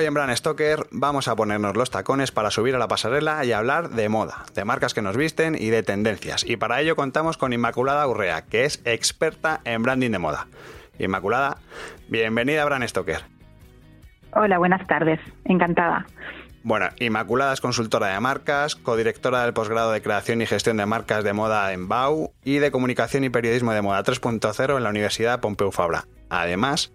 [0.00, 3.52] Hoy en Brand Stoker vamos a ponernos los tacones para subir a la pasarela y
[3.52, 6.42] hablar de moda, de marcas que nos visten y de tendencias.
[6.48, 10.46] Y para ello contamos con Inmaculada Urrea, que es experta en branding de moda.
[10.98, 11.58] Inmaculada,
[12.08, 13.26] bienvenida a Brand Stoker.
[14.32, 15.20] Hola, buenas tardes.
[15.44, 16.06] Encantada.
[16.62, 21.24] Bueno, Inmaculada es consultora de marcas, codirectora del posgrado de creación y gestión de marcas
[21.24, 25.40] de moda en BAU y de comunicación y periodismo de moda 3.0 en la Universidad
[25.40, 26.06] Pompeu Fabra.
[26.30, 26.90] Además,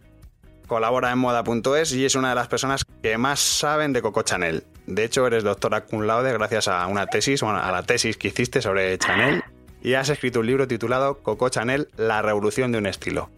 [0.67, 4.63] colabora en moda.es y es una de las personas que más saben de Coco Chanel.
[4.87, 8.29] De hecho, eres doctora cum laude gracias a una tesis, bueno, a la tesis que
[8.29, 9.43] hiciste sobre Chanel
[9.81, 13.29] y has escrito un libro titulado Coco Chanel, la revolución de un estilo.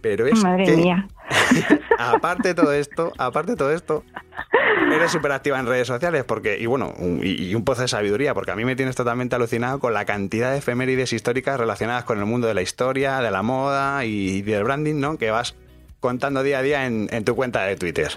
[0.00, 1.06] Pero es Madre que, mía.
[1.98, 4.04] aparte de todo esto, aparte de todo esto,
[4.92, 6.92] eres súper activa en redes sociales porque, y bueno,
[7.22, 10.04] y, y un pozo de sabiduría, porque a mí me tienes totalmente alucinado con la
[10.04, 14.42] cantidad de efemérides históricas relacionadas con el mundo de la historia, de la moda y
[14.42, 15.18] del branding, ¿no?
[15.18, 15.54] Que vas
[16.02, 18.10] contando día a día en, en tu cuenta de Twitter.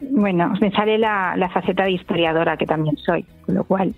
[0.00, 3.94] Bueno, me sale la, la faceta de historiadora que también soy, con lo cual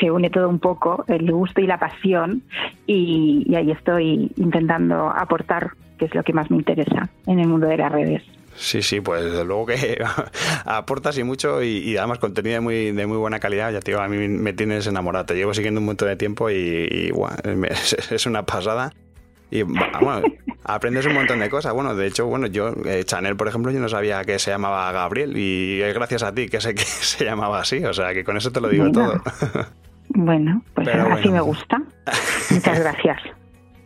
[0.00, 2.42] se une todo un poco, el gusto y la pasión,
[2.86, 7.48] y, y ahí estoy intentando aportar, que es lo que más me interesa en el
[7.48, 8.22] mundo de las redes.
[8.56, 9.98] Sí, sí, pues desde luego que
[10.64, 13.70] aportas y mucho y, y además contenido de muy, de muy buena calidad.
[13.70, 15.26] Ya te digo, a mí me tienes enamorado.
[15.26, 17.10] Te llevo siguiendo un montón de tiempo y, y,
[18.10, 18.92] es una pasada.
[19.50, 20.22] Y bueno,
[20.64, 21.72] aprendes un montón de cosas.
[21.72, 24.90] Bueno, de hecho, bueno, yo, eh, Chanel, por ejemplo, yo no sabía que se llamaba
[24.92, 27.84] Gabriel y es gracias a ti que sé que se llamaba así.
[27.84, 29.22] O sea, que con eso te lo digo Bueno.
[29.22, 29.22] todo.
[30.08, 31.32] Bueno, pues Pero así bueno.
[31.32, 31.82] me gusta.
[32.50, 33.18] Muchas gracias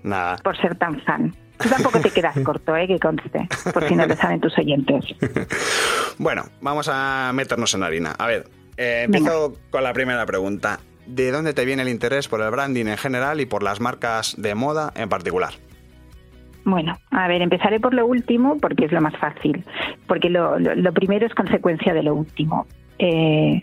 [0.03, 0.37] Nada.
[0.39, 1.35] por ser tan fan.
[1.59, 2.87] Tú tampoco te quedas corto, ¿eh?
[2.87, 5.05] que conste, por si no lo saben tus oyentes.
[6.19, 8.15] Bueno, vamos a meternos en harina.
[8.19, 8.47] A ver,
[8.77, 10.79] eh, empiezo con la primera pregunta.
[11.15, 14.35] ¿De dónde te viene el interés por el branding en general y por las marcas
[14.39, 15.55] de moda en particular?
[16.65, 19.65] Bueno, a ver, empezaré por lo último porque es lo más fácil,
[20.07, 22.67] porque lo, lo- lo primero es consecuencia de lo último.
[23.03, 23.63] Eh,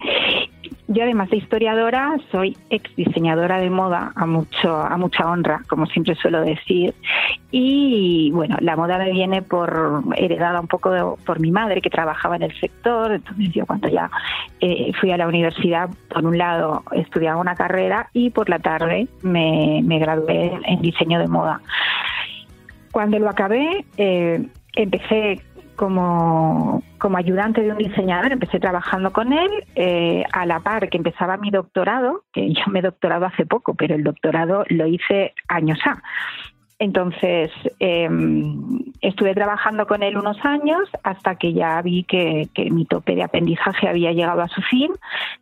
[0.88, 5.86] yo además de historiadora soy ex diseñadora de moda a mucho a mucha honra, como
[5.86, 6.96] siempre suelo decir,
[7.52, 12.38] y bueno, la moda me viene por heredada un poco por mi madre que trabajaba
[12.38, 14.10] en el sector, entonces yo cuando ya
[14.62, 19.08] eh, fui a la universidad, por un lado estudiaba una carrera y por la tarde
[19.22, 21.62] me, me gradué en diseño de moda.
[22.92, 25.42] Cuando lo acabé, eh, empecé
[25.76, 30.98] como, como ayudante de un diseñador, empecé trabajando con él, eh, a la par que
[30.98, 35.34] empezaba mi doctorado, que yo me he doctorado hace poco, pero el doctorado lo hice
[35.48, 36.02] años A.
[36.80, 37.50] Entonces,
[37.80, 38.08] eh,
[39.02, 43.88] estuve trabajando con él unos años hasta que ya vi que, mi tope de aprendizaje
[43.88, 44.92] había llegado a su fin.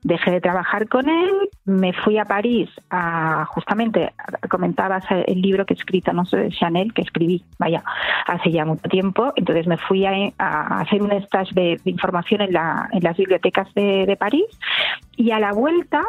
[0.01, 1.31] Dejé de trabajar con él,
[1.66, 4.13] me fui a París a, justamente,
[4.50, 7.84] comentabas el libro que he escrito, no sé, Chanel, que escribí, vaya,
[8.28, 9.34] hace ya mucho tiempo.
[9.35, 10.31] Entonces me fui a,
[10.79, 14.45] hacer un stage de, información en, la, en las bibliotecas de París
[15.18, 16.01] y a la vuelta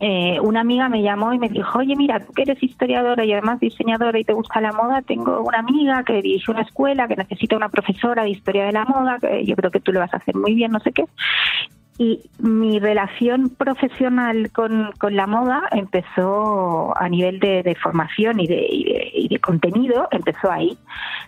[0.00, 3.32] eh, una amiga me llamó y me dijo, oye, mira, tú que eres historiadora y
[3.32, 7.16] además diseñadora y te gusta la moda, tengo una amiga que dirige una escuela que
[7.16, 10.14] necesita una profesora de historia de la moda, que yo creo que tú lo vas
[10.14, 11.04] a hacer muy bien, no sé qué.
[12.00, 18.46] Y mi relación profesional con, con la moda empezó a nivel de, de formación y
[18.46, 20.78] de, y, de, y de contenido, empezó ahí.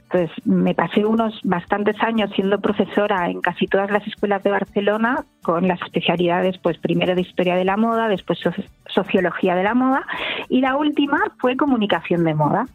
[0.04, 5.24] Entonces me pasé unos bastantes años siendo profesora en casi todas las escuelas de Barcelona
[5.42, 8.52] con las especialidades, pues primero de historia de la moda, después so-
[8.86, 10.06] sociología de la moda
[10.48, 12.66] y la última fue comunicación de moda.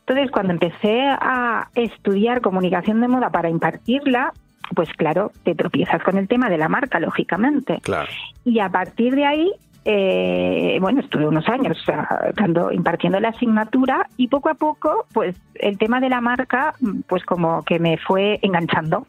[0.00, 4.32] Entonces, cuando empecé a estudiar comunicación de moda para impartirla,
[4.74, 7.80] pues claro, te tropiezas con el tema de la marca, lógicamente.
[7.82, 8.08] Claro.
[8.44, 9.52] Y a partir de ahí,
[9.84, 15.06] eh, bueno, estuve unos años o sea, dando, impartiendo la asignatura y poco a poco,
[15.12, 16.74] pues el tema de la marca,
[17.06, 19.06] pues como que me fue enganchando.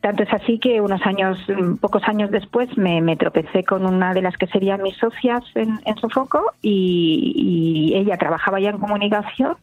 [0.00, 1.38] Tanto es así que unos años,
[1.80, 5.78] pocos años después, me, me tropecé con una de las que serían mis socias en,
[5.84, 9.56] en Sofoco y, y ella trabajaba ya en comunicación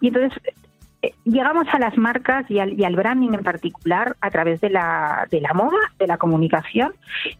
[0.00, 0.42] y entonces
[1.24, 5.26] llegamos a las marcas y al, y al, branding en particular a través de la,
[5.30, 6.92] de la moda, de la comunicación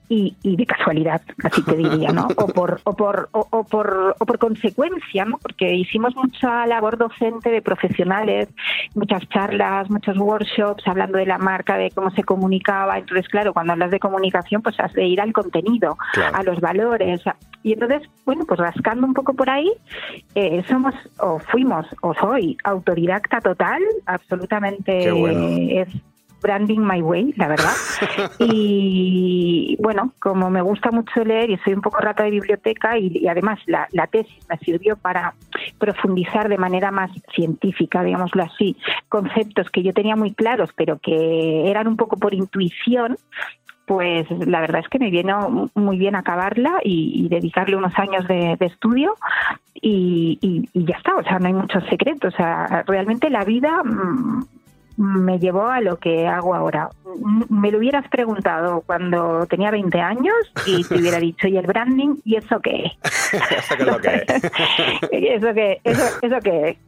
[0.09, 2.29] y, y de casualidad, así te diría, ¿no?
[2.37, 5.39] O por, o por, o, por, o por consecuencia, ¿no?
[5.39, 8.49] Porque hicimos mucha labor docente de profesionales,
[8.95, 12.99] muchas charlas, muchos workshops hablando de la marca, de cómo se comunicaba.
[12.99, 15.97] Entonces, claro, cuando hablas de comunicación, pues has de ir al contenido,
[16.33, 17.23] a los valores.
[17.63, 19.73] Y entonces, bueno, pues rascando un poco por ahí,
[20.35, 23.54] eh, somos o fuimos o soy autodidacta total,
[24.07, 25.89] absolutamente es
[26.45, 27.73] branding my way, la verdad.
[28.39, 33.27] y bueno, como me gusta mucho leer y soy un poco rata de biblioteca y,
[33.27, 35.35] además la, la, tesis me sirvió para
[35.79, 38.77] profundizar de manera más científica, digámoslo así,
[39.09, 43.17] conceptos que yo tenía muy claros, pero que eran un poco por intuición,
[43.87, 48.57] pues la verdad es que me vino muy bien acabarla y, dedicarle unos años de,
[48.61, 49.15] estudio
[49.75, 53.83] y, y, ya está, o sea, no hay muchos secretos, o sea, realmente la vida
[53.83, 54.45] mm,
[54.97, 56.89] me llevó a lo que hago ahora.
[57.49, 60.35] Me lo hubieras preguntado cuando tenía 20 años
[60.67, 62.17] y te hubiera dicho, ¿y el branding?
[62.25, 62.93] ¿Y eso qué
[63.33, 64.45] ¿Eso qué es?
[65.13, 65.81] ¿Eso qué?
[65.85, 66.79] ¿Eso, eso qué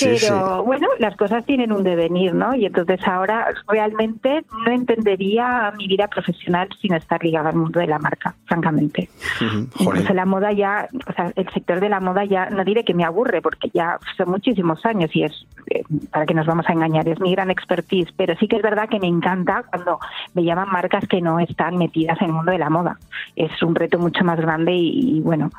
[0.00, 2.54] Pero bueno, las cosas tienen un devenir, ¿no?
[2.54, 7.86] Y entonces ahora realmente no entendería mi vida profesional sin estar ligada al mundo de
[7.86, 9.08] la marca, francamente.
[9.40, 12.94] Entonces la moda ya, o sea, el sector de la moda ya, no diré que
[12.94, 16.72] me aburre, porque ya son muchísimos años y es, eh, para que nos vamos a
[16.72, 19.98] engañar, es mi gran expertise, pero sí que es verdad que me encanta cuando
[20.34, 22.98] me llaman marcas que no están metidas en el mundo de la moda.
[23.36, 25.50] Es un reto mucho más grande y, bueno,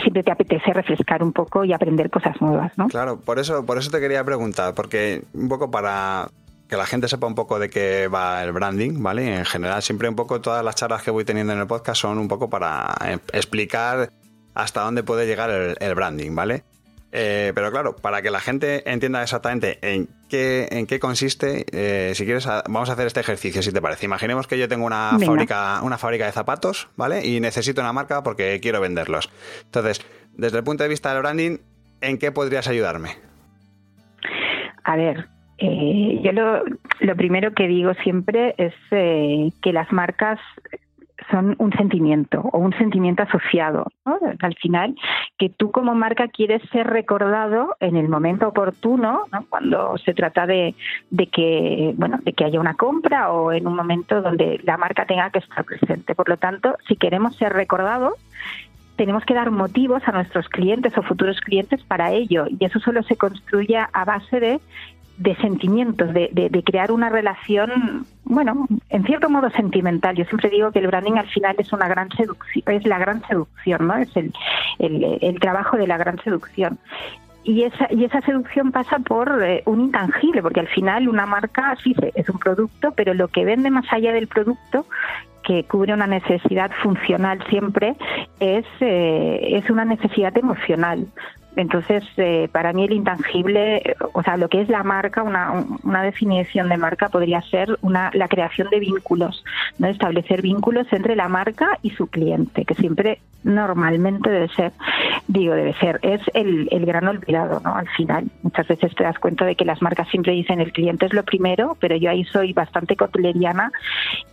[0.00, 2.88] siempre te apetece refrescar un poco y aprender cosas nuevas, ¿no?
[2.88, 6.30] Claro, por eso, por eso te quería preguntar, porque un poco para
[6.68, 9.36] que la gente sepa un poco de qué va el branding, ¿vale?
[9.38, 12.18] En general, siempre un poco todas las charlas que voy teniendo en el podcast son
[12.18, 14.10] un poco para eh, explicar
[14.54, 15.50] hasta dónde puede llegar
[15.80, 16.62] el branding, ¿vale?
[17.12, 22.12] Eh, pero claro, para que la gente entienda exactamente en qué, en qué consiste, eh,
[22.14, 24.04] si quieres, vamos a hacer este ejercicio, si te parece.
[24.06, 27.26] Imaginemos que yo tengo una fábrica, una fábrica de zapatos, ¿vale?
[27.26, 29.30] Y necesito una marca porque quiero venderlos.
[29.64, 30.00] Entonces,
[30.34, 31.58] desde el punto de vista del branding,
[32.00, 33.29] ¿en qué podrías ayudarme?
[34.90, 35.28] A ver,
[35.58, 40.40] eh, yo lo, primero que digo siempre es que las marcas
[41.30, 43.86] son un sentimiento o un sentimiento asociado.
[44.40, 44.96] Al final,
[45.38, 50.74] que tú como marca quieres ser recordado en el momento oportuno, cuando se trata de,
[51.10, 55.06] de, que bueno de que haya una compra o en un momento donde la marca
[55.06, 56.16] tenga que estar presente.
[56.16, 58.14] Por lo tanto, si queremos ser recordados,
[59.00, 63.02] tenemos que dar motivos a nuestros clientes o futuros clientes para ello y eso solo
[63.02, 64.60] se construye a base de
[65.16, 70.16] de sentimientos, de, de, crear una relación, bueno, en cierto modo sentimental.
[70.16, 73.22] Yo siempre digo que el branding al final es una gran seducción, es la gran
[73.28, 73.96] seducción, ¿no?
[73.96, 74.32] Es el,
[74.78, 76.78] el, el trabajo de la gran seducción.
[77.42, 81.74] Y esa, y esa seducción pasa por eh, un intangible, porque al final una marca
[81.82, 84.86] sí es un producto, pero lo que vende más allá del producto
[85.42, 87.96] que cubre una necesidad funcional siempre
[88.40, 91.06] es, eh, es una necesidad emocional.
[91.56, 96.02] Entonces, eh, para mí el intangible, o sea, lo que es la marca, una, una
[96.02, 99.44] definición de marca podría ser una, la creación de vínculos,
[99.78, 104.72] no establecer vínculos entre la marca y su cliente, que siempre normalmente debe ser,
[105.28, 107.74] digo, debe ser, es el, gran olvidado, ¿no?
[107.74, 111.06] Al final, muchas veces te das cuenta de que las marcas siempre dicen el cliente
[111.06, 113.72] es lo primero, pero yo ahí soy bastante cotleriana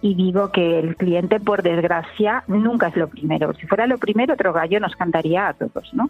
[0.02, 3.54] y digo que el cliente, por desgracia, nunca es lo primero.
[3.54, 6.10] Si fuera lo primero, otro gallo nos cantaría a todos, ¿no?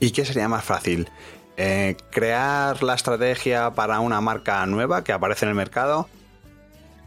[0.00, 1.08] ¿Y qué sería más fácil?
[1.56, 6.08] Eh, ¿Crear la estrategia para una marca nueva que aparece en el mercado?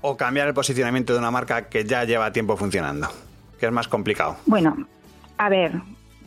[0.01, 3.09] ¿O cambiar el posicionamiento de una marca que ya lleva tiempo funcionando?
[3.59, 4.37] ¿Qué es más complicado?
[4.45, 4.87] Bueno,
[5.37, 5.73] a ver,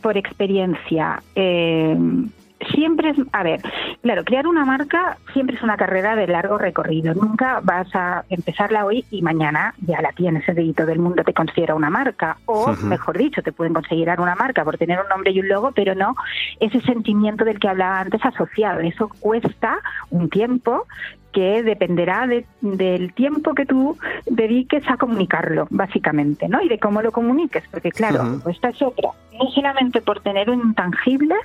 [0.01, 1.97] por experiencia, eh,
[2.65, 3.61] siempre es, a ver,
[4.01, 7.13] claro, crear una marca siempre es una carrera de largo recorrido.
[7.13, 10.47] Nunca vas a empezarla hoy y mañana ya la tienes.
[10.47, 12.37] El todo el mundo te considera una marca.
[12.45, 15.71] O, mejor dicho, te pueden considerar una marca por tener un nombre y un logo,
[15.71, 16.15] pero no
[16.59, 18.79] ese sentimiento del que hablaba antes asociado.
[18.79, 19.79] Eso cuesta
[20.09, 20.85] un tiempo
[21.33, 26.61] que dependerá del tiempo que tú dediques a comunicarlo, básicamente, ¿no?
[26.61, 29.09] Y de cómo lo comuniques, porque claro, esta es otra.
[29.41, 31.35] No solamente por tener un intangible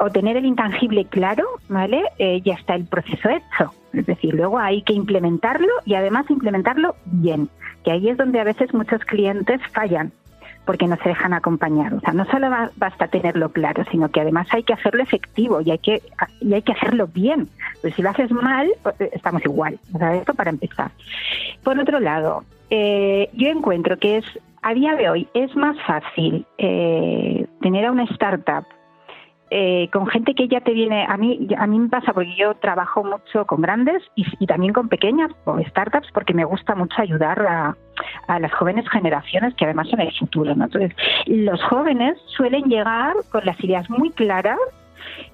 [0.00, 2.02] o tener el intangible claro, ¿vale?
[2.18, 3.72] Eh, ya está el proceso hecho.
[3.92, 7.48] Es decir, luego hay que implementarlo y además implementarlo bien,
[7.84, 10.12] que ahí es donde a veces muchos clientes fallan
[10.64, 11.92] porque no se dejan acompañar.
[11.94, 15.70] O sea, no solo basta tenerlo claro, sino que además hay que hacerlo efectivo y
[15.70, 16.02] hay que,
[16.40, 17.48] y hay que hacerlo bien.
[17.80, 18.68] Pues si lo haces mal,
[18.98, 19.78] eh, estamos igual.
[19.92, 20.92] O esto para empezar.
[21.64, 24.24] Por otro lado, eh, yo encuentro que es
[24.62, 28.64] a día de hoy es más fácil eh, tener a una startup
[29.54, 32.54] eh, con gente que ya te viene, a mí, a mí me pasa porque yo
[32.54, 37.38] trabajo mucho con grandes y, también con pequeñas o startups porque me gusta mucho ayudar
[37.46, 37.76] a,
[38.38, 40.52] las jóvenes generaciones que además son el futuro.
[40.52, 40.92] Entonces,
[41.26, 44.58] los jóvenes suelen llegar con las ideas muy claras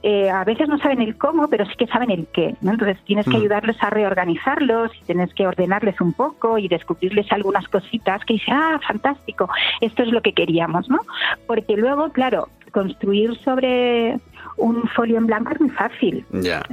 [0.03, 2.55] eh, a veces no saben el cómo, pero sí que saben el qué.
[2.61, 2.73] ¿no?
[2.73, 3.41] Entonces tienes que mm.
[3.41, 8.55] ayudarles a reorganizarlos, y tienes que ordenarles un poco y descubrirles algunas cositas que dicen,
[8.55, 9.49] ah, fantástico,
[9.81, 11.01] esto es lo que queríamos, ¿no?
[11.47, 12.49] Porque luego, claro,
[12.79, 14.21] construir sobre
[14.59, 16.25] un folio en blanco es muy fácil.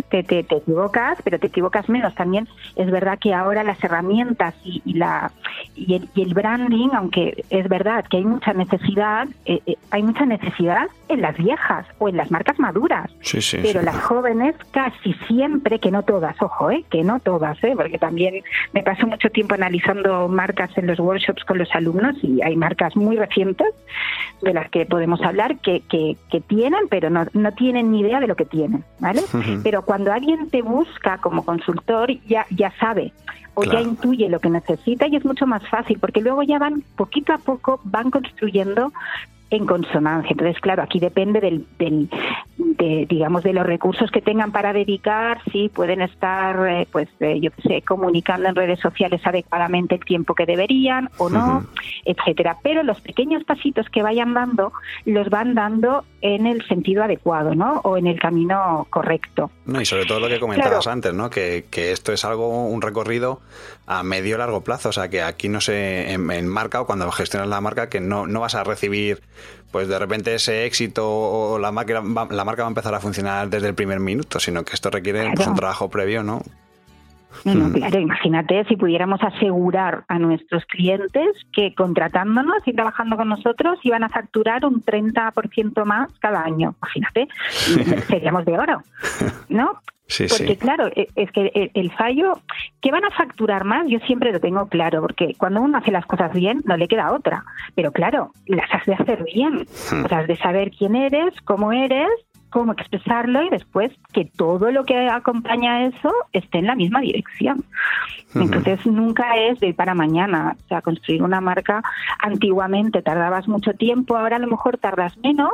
[0.10, 2.14] Te, te, equivocas, pero te equivocas menos.
[2.16, 5.32] También es verdad que ahora las herramientas y, la
[5.76, 10.88] y el, branding, aunque es verdad que hay mucha necesidad, eh, eh, hay mucha necesidad
[11.10, 13.12] en las viejas o en las marcas maduras.
[13.62, 17.98] pero las jóvenes casi siempre, que no todas, ojo, eh, que no todas, eh, porque
[17.98, 22.56] también me paso mucho tiempo analizando marcas en los workshops con los alumnos y hay
[22.56, 23.68] marcas muy recientes
[24.42, 28.20] de las que podemos hablar que, que, que tienen, pero no, no tienen ni idea
[28.20, 29.22] de lo que tienen, ¿vale?
[29.64, 33.14] Pero cuando alguien te busca como consultor, ya, ya sabe
[33.56, 36.84] o ya intuye lo que necesita y es mucho más fácil, porque luego ya van,
[36.98, 38.92] poquito a poco, van construyendo
[39.50, 40.32] en consonancia.
[40.32, 42.10] Entonces, claro, aquí depende del, del
[42.58, 47.40] de, digamos, de los recursos que tengan para dedicar, si pueden estar, eh, pues, eh,
[47.40, 51.66] yo qué sé, comunicando en redes sociales adecuadamente el tiempo que deberían o no,
[52.06, 52.58] etcétera.
[52.64, 54.74] Pero los pequeños pasitos que vayan dando,
[55.06, 57.82] los van dando en el sentido adecuado, ¿no?
[57.84, 59.52] O en el camino correcto.
[59.66, 61.30] No, y sobre todo lo que comentabas antes, ¿no?
[61.30, 63.42] Que, que esto es algo, un recorrido
[63.88, 67.62] a medio largo plazo, o sea, que aquí no se enmarca o cuando gestionas la
[67.62, 69.22] marca que no, no vas a recibir
[69.72, 73.50] pues de repente ese éxito o la marca, la marca va a empezar a funcionar
[73.50, 76.42] desde el primer minuto, sino que esto requiere pues, un trabajo previo, ¿no?
[77.44, 77.74] No, hmm.
[77.74, 84.04] claro, imagínate si pudiéramos asegurar a nuestros clientes que contratándonos y trabajando con nosotros iban
[84.04, 86.74] a facturar un 30% más cada año.
[86.82, 87.28] Imagínate,
[88.08, 88.82] seríamos de oro,
[89.50, 89.82] ¿no?
[90.30, 92.40] Porque claro, e, es que el fallo,
[92.82, 93.88] ¿qué van a facturar más?
[93.88, 97.14] Yo siempre lo tengo claro, porque cuando uno hace las cosas bien, no le queda
[97.14, 97.44] otra.
[97.76, 99.66] Pero claro, las has de hacer bien.
[99.92, 100.06] Hmm.
[100.06, 102.10] O sea, has de saber quién eres, cómo eres,
[102.56, 107.02] cómo expresarlo y después que todo lo que acompaña a eso esté en la misma
[107.02, 107.66] dirección.
[108.34, 110.56] Entonces nunca es de para mañana.
[110.64, 111.84] O sea, construir una marca
[112.20, 115.52] antiguamente tardabas mucho tiempo, ahora a lo mejor tardas menos,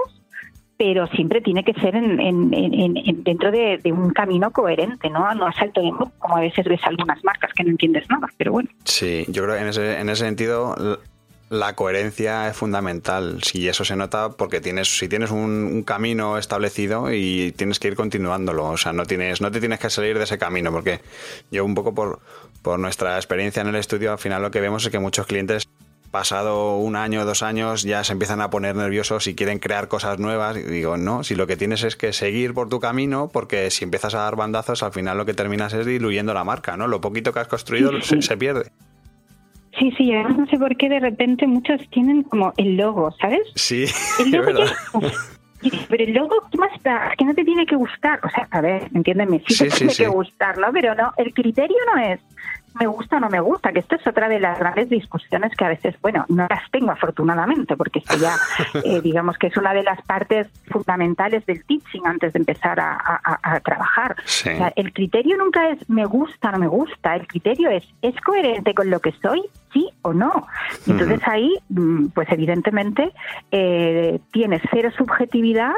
[0.82, 2.50] pero siempre tiene que ser en,
[3.24, 5.32] dentro de, un camino coherente, ¿no?
[5.36, 8.68] No de como a veces ves algunas marcas que no entiendes nada, pero bueno.
[8.84, 11.00] Sí, yo creo que en ese, en ese sentido
[11.52, 13.44] la coherencia es fundamental.
[13.44, 17.96] Si eso se nota porque tienes, si tienes un, camino establecido y tienes que ir
[17.96, 18.66] continuándolo.
[18.66, 20.72] O sea, no tienes, no te tienes que salir de ese camino.
[20.72, 21.02] Porque
[21.52, 22.22] yo un poco por,
[22.64, 25.68] por nuestra experiencia en el estudio, al final lo que vemos es que muchos clientes
[26.12, 30.20] pasado un año, dos años, ya se empiezan a poner nerviosos y quieren crear cosas
[30.20, 30.58] nuevas.
[30.58, 33.84] Y digo, no, si lo que tienes es que seguir por tu camino, porque si
[33.84, 36.88] empiezas a dar bandazos, al final lo que terminas es diluyendo la marca, ¿no?
[36.88, 38.72] Lo poquito que has construido Se, pierde.
[39.80, 43.42] Sí, sí, además no sé por qué de repente muchos tienen como el logo, ¿sabes?
[43.56, 43.86] Sí,
[44.20, 44.64] el logo
[45.90, 47.14] pero el logo, ¿qué más da?
[47.18, 48.20] Que no te tiene que gustar.
[48.24, 50.72] O sea, a ver, entiéndeme, sí, te tiene que gustar, ¿no?
[50.74, 52.20] Pero no, el criterio no es
[52.80, 55.66] me gusta o no me gusta, que esto es otra de las grandes discusiones que
[55.66, 58.36] a veces, bueno, no las tengo afortunadamente, porque esto ya,
[58.84, 63.60] eh, digamos que es una de las partes fundamentales del teaching antes de empezar a,
[63.64, 64.16] trabajar.
[64.18, 67.84] O sea, el criterio nunca es me gusta o no me gusta, el criterio es
[68.02, 69.42] ¿es coherente con lo que soy?
[69.74, 70.48] Sí o no.
[70.88, 73.12] Entonces ahí, mm, pues evidentemente,
[73.52, 75.74] eh, tienes cero subjetividad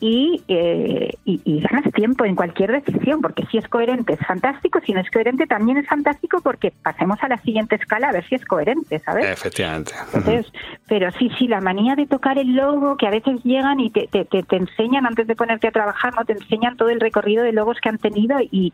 [0.00, 4.92] y, eh, y, ganas tiempo en cualquier decisión, porque si es coherente es fantástico, si
[4.92, 8.36] no es coherente también es fantástico porque pasemos a la siguiente escala a ver si
[8.36, 9.26] es coherente, ¿sabes?
[9.26, 9.92] Efectivamente.
[10.14, 10.52] Entonces,
[10.86, 14.06] pero sí, sí, la manía de tocar el logo, que a veces llegan y te,
[14.06, 16.24] te, te, enseñan antes de ponerte a trabajar, ¿no?
[16.24, 18.72] Te enseñan todo el recorrido de logos que han tenido y,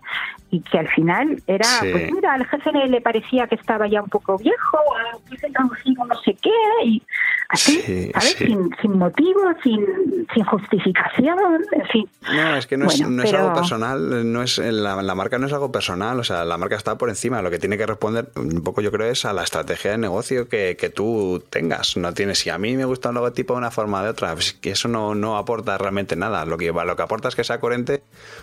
[0.50, 4.11] y que al final era, pues mira, al jefe le parecía que estaba ya un
[4.11, 4.78] poco viejo,
[5.14, 6.50] al jefe no sé qué,
[6.85, 7.02] y
[7.54, 8.37] así, ¿sabes?
[8.38, 13.00] Sin, sin motivo, sin, sin justificación no, es que no, es,
[13.32, 16.96] algo personal, no es la, marca no es algo personal, o sea, la marca está
[16.96, 17.42] por encima.
[17.42, 20.49] Lo que tiene que responder un poco, yo creo, es a la estrategia de negocio
[20.49, 21.96] que, tú tengas.
[21.96, 24.32] No tienes, si a mí me gusta un logotipo de una forma o de otra,
[24.34, 26.44] pues que eso no, no aporta realmente nada.
[26.44, 28.02] Lo que, lo que aporta es que sea coherente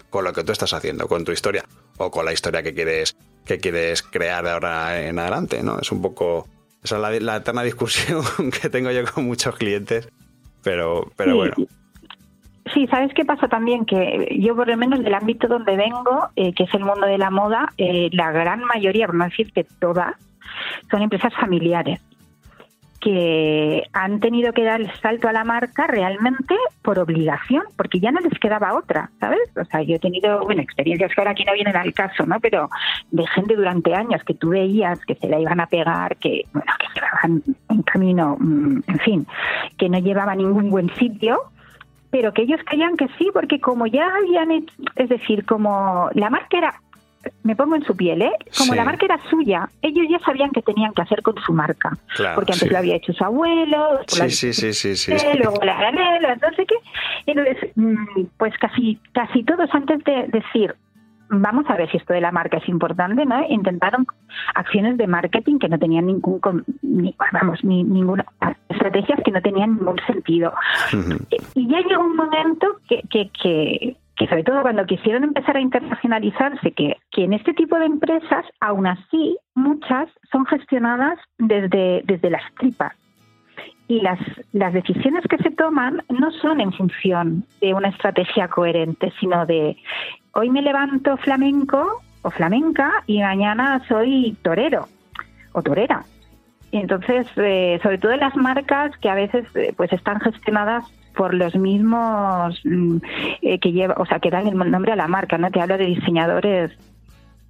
[0.10, 1.66] con lo que tú estás haciendo, con tu historia
[1.98, 3.16] o con la historia que quieres,
[3.46, 5.80] que quieres crear de ahora en adelante, ¿no?
[5.80, 6.48] Es un poco.
[6.84, 8.24] Esa es la, la eterna discusión
[8.62, 10.10] que tengo yo con muchos clientes.
[10.64, 11.54] Pero, pero bueno.
[12.74, 13.86] Sí, ¿sabes qué pasa también?
[13.86, 17.18] Que yo, por lo menos del ámbito donde vengo, eh, que es el mundo de
[17.18, 20.16] la moda, eh, la gran mayoría, por no decir que todas,
[20.90, 22.00] son empresas familiares.
[23.02, 28.12] Que han tenido que dar el salto a la marca realmente por obligación, porque ya
[28.12, 29.42] no les quedaba otra, ¿sabes?
[29.60, 32.40] O sea, yo he tenido, bueno, experiencias que ahora aquí no vienen al caso, ¿no?
[32.40, 32.70] Pero
[33.10, 36.72] de gente durante años que tú veías que se la iban a pegar, que, bueno,
[36.80, 39.28] que llevaban un camino, mm, en fin,
[39.78, 41.42] que no llevaba ningún buen sitio,
[42.12, 46.30] pero que ellos creían que sí, porque como ya habían, hecho, es decir, como la
[46.30, 46.82] marca era
[47.44, 48.32] me pongo en su piel, ¿eh?
[48.58, 51.92] Como la marca era suya, ellos ya sabían qué tenían que hacer con su marca.
[52.36, 56.36] porque antes lo había hecho su abuelo, sí, sí, sí, sí, sí, luego la granela,
[56.36, 56.76] no sé qué.
[57.26, 60.76] Entonces, mm, pues casi, casi todos antes de decir,
[61.32, 63.44] vamos a ver si esto de la marca es importante, ¿no?
[63.48, 64.06] Intentaron
[64.54, 68.26] acciones de marketing que no tenían ningún, ni, vamos, ni ninguna
[68.70, 70.54] estrategias que no tenían ningún sentido.
[71.56, 75.62] Y ya llegó un momento que, que, que que sobre todo cuando quisieron empezar a
[75.62, 82.30] internacionalizarse, que, que en este tipo de empresas, aún así, muchas son gestionadas desde, desde
[82.30, 82.94] las tripas.
[83.88, 84.20] Y las,
[84.54, 89.76] las decisiones que se toman no son en función de una estrategia coherente, sino de
[90.34, 94.88] hoy me levanto flamenco o flamenca y mañana soy torero
[95.54, 96.06] o torera.
[96.70, 100.86] Y entonces, eh, sobre todo en las marcas que a veces eh, pues están gestionadas
[101.16, 102.98] por los mismos mm,
[103.42, 105.52] eh, que lleva, o sea, que dan el nombre a la marca, ¿no?
[105.52, 106.72] Te hablo de diseñadores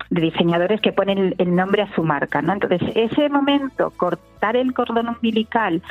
[0.10, 2.52] de diseñadores que ponen el, nombre a su marca, ¿no?
[2.52, 5.82] Entonces, ese momento, cortar el cordón umbilical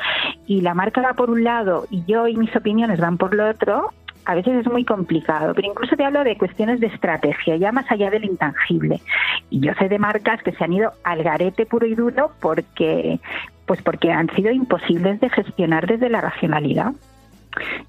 [0.45, 3.49] y la marca va por un lado y yo y mis opiniones van por lo
[3.49, 3.89] otro,
[4.25, 7.89] a veces es muy complicado, pero incluso te hablo de cuestiones de estrategia, ya más
[7.91, 9.01] allá del intangible.
[9.49, 13.19] Y yo sé de marcas que se han ido al garete puro y duro porque
[13.65, 16.93] pues porque han sido imposibles de gestionar desde la racionalidad.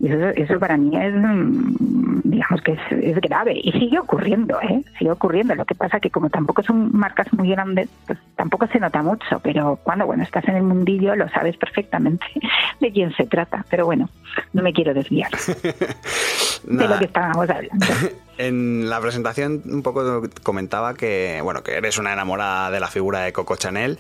[0.01, 3.61] Y eso, eso para mí es, mm, digamos que es, grave.
[3.63, 4.83] Y sigue ocurriendo, ¿eh?
[4.99, 5.55] Sigue ocurriendo.
[5.55, 9.41] Lo que pasa que como tampoco son marcas muy grandes, pues tampoco se nota mucho.
[9.43, 12.25] Pero cuando, bueno, estás en el mundillo lo sabes perfectamente
[12.81, 13.65] de quién se trata.
[13.71, 14.09] Pero bueno,
[14.53, 15.31] no me quiero desviar
[16.65, 17.87] de lo que estábamos hablando.
[18.39, 23.21] En la presentación un poco comentaba que, bueno, que eres una enamorada de la figura
[23.21, 23.99] de Coco Chanel.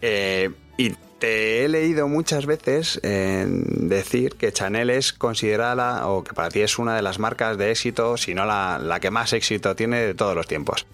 [0.00, 6.48] Eh, y te he leído muchas veces decir que Chanel es considerada o que para
[6.48, 9.74] ti es una de las marcas de éxito, si no la, la que más éxito
[9.74, 10.86] tiene de todos los tiempos.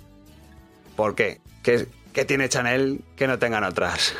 [0.96, 1.38] ¿Por qué?
[1.62, 4.16] ¿Qué, qué tiene Chanel que no tengan otras?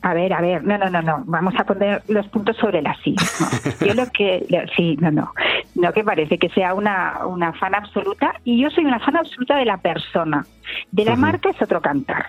[0.00, 2.98] A ver, a ver, no, no, no, no, vamos a poner los puntos sobre las
[3.02, 3.14] sí.
[3.86, 5.32] Yo lo que, sí, no, no,
[5.74, 9.56] no que parece que sea una, una fan absoluta y yo soy una fan absoluta
[9.56, 10.46] de la persona.
[10.92, 12.26] De la marca es otro cantar.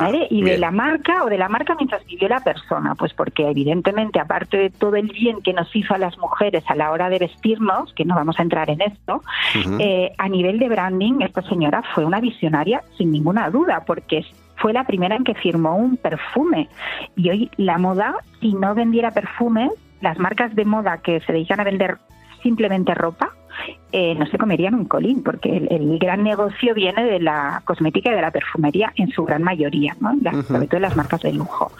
[0.00, 0.26] ¿Vale?
[0.30, 4.20] Y de la marca o de la marca mientras vivió la persona, pues porque evidentemente
[4.20, 7.18] aparte de todo el bien que nos hizo a las mujeres a la hora de
[7.18, 9.22] vestirnos, que no vamos a entrar en esto,
[9.78, 14.24] eh, a nivel de branding esta señora fue una visionaria sin ninguna duda, porque
[14.56, 16.68] fue la primera en que firmó un perfume.
[17.16, 21.60] Y hoy la moda, si no vendiera perfumes, las marcas de moda que se dedican
[21.60, 21.98] a vender
[22.42, 23.32] simplemente ropa,
[23.90, 28.14] eh, no se comerían un colín, porque el, gran negocio viene de la cosmética y
[28.14, 30.14] de la perfumería en su gran mayoría, ¿no?
[30.42, 31.72] sobre todo las marcas de lujo.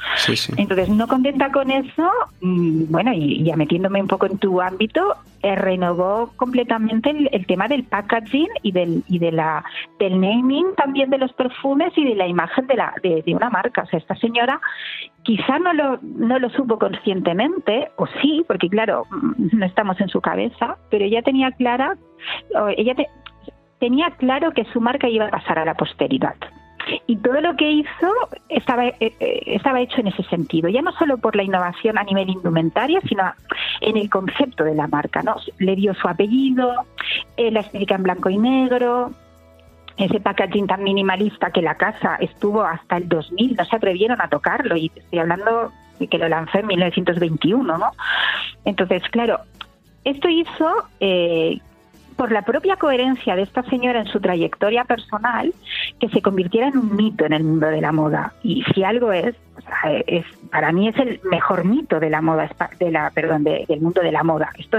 [0.56, 5.16] Entonces, no contenta con eso, mm, bueno, y ya metiéndome un poco en tu ámbito,
[5.42, 9.64] eh, renovó completamente el, tema del packaging y del y de la
[10.00, 13.48] del naming también de los perfumes y de la imagen de la de, de una
[13.48, 13.82] marca.
[13.82, 14.60] O sea, esta señora
[15.28, 20.08] quizá no lo, no lo supo conscientemente, o sí, porque claro, mm, no estamos en
[20.08, 21.98] su cabeza, pero ella tenía clara,
[22.78, 22.94] ella
[23.78, 26.34] tenía claro que su marca iba a pasar a la posteridad.
[27.06, 28.10] Y todo lo que hizo
[28.48, 32.04] estaba, eh, eh, estaba hecho en ese sentido, ya no solo por la innovación a
[32.04, 33.30] nivel indumentaria, sino
[33.82, 35.22] en el concepto de la marca.
[35.22, 35.36] ¿no?
[35.58, 36.72] Le dio su apellido,
[37.36, 39.12] eh, la estética en blanco y negro,
[39.98, 44.28] ese packaging tan minimalista que la casa estuvo hasta el 2000, no se atrevieron a
[44.28, 47.90] tocarlo y estoy hablando de que lo lanzó en 1921, ¿no?
[48.64, 49.40] Entonces, claro,
[50.04, 51.58] esto hizo eh,
[52.18, 55.54] por la propia coherencia de esta señora en su trayectoria personal
[56.00, 59.12] que se convirtiera en un mito en el mundo de la moda y si algo
[59.12, 59.36] es,
[60.50, 62.50] para mí es el mejor mito de la moda
[62.80, 64.78] de la perdón del mundo de la moda esto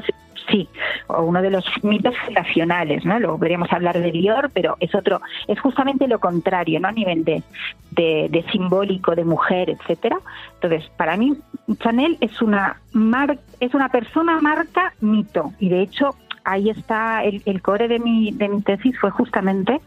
[0.49, 0.67] sí,
[1.07, 3.19] o uno de los mitos fundacionales, ¿no?
[3.19, 6.87] Luego podríamos hablar de Dior, pero es otro, es justamente lo contrario, ¿no?
[6.87, 7.43] A nivel de,
[7.91, 10.17] de, simbólico, de mujer, etcétera.
[10.55, 11.37] Entonces, para mí,
[11.79, 16.15] Chanel es una mar, es una persona marca mito, y de hecho
[16.51, 19.79] ahí está el, core de mi, de mi tesis fue justamente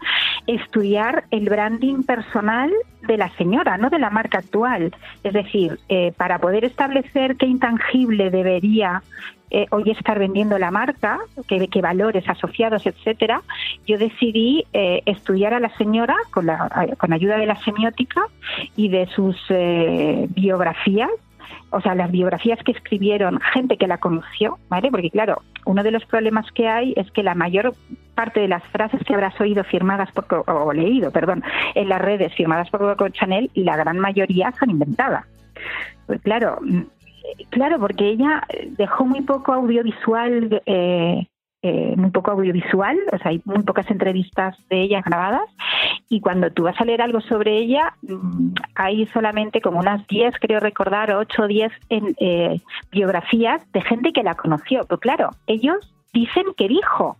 [0.46, 2.72] estudiar el branding personal
[3.06, 4.94] de la señora, no de la marca actual.
[5.22, 9.02] Es decir, eh, para poder establecer qué intangible debería
[9.50, 13.42] eh, hoy estar vendiendo la marca, qué, qué valores asociados, etcétera,
[13.86, 18.22] yo decidí eh, estudiar a la señora con, la, con ayuda de la semiótica
[18.76, 19.36] y de sus
[20.34, 21.10] biografías
[21.70, 24.90] o sea, las biografías que escribieron gente que la conoció, ¿vale?
[24.90, 27.74] Porque claro, uno de los problemas que hay es que la mayor
[28.14, 31.42] parte de las frases que habrás oído firmadas por, o leído, perdón,
[31.74, 35.24] en las redes firmadas por Coco Chanel, la gran mayoría son inventadas.
[36.06, 36.82] Pues claro, mm,
[37.50, 38.42] claro, porque ella
[38.76, 41.26] dejó muy poco audiovisual eh,
[41.62, 45.48] eh, muy poco audiovisual, o sea, hay muy pocas entrevistas de ella grabadas
[46.08, 50.34] y cuando tú vas a leer algo sobre ella, mm, hay solamente como unas 10,
[50.40, 54.80] creo recordar, 8 o 10 en, eh, biografías de gente que la conoció.
[54.88, 57.16] Pero claro, ellos dicen que dijo,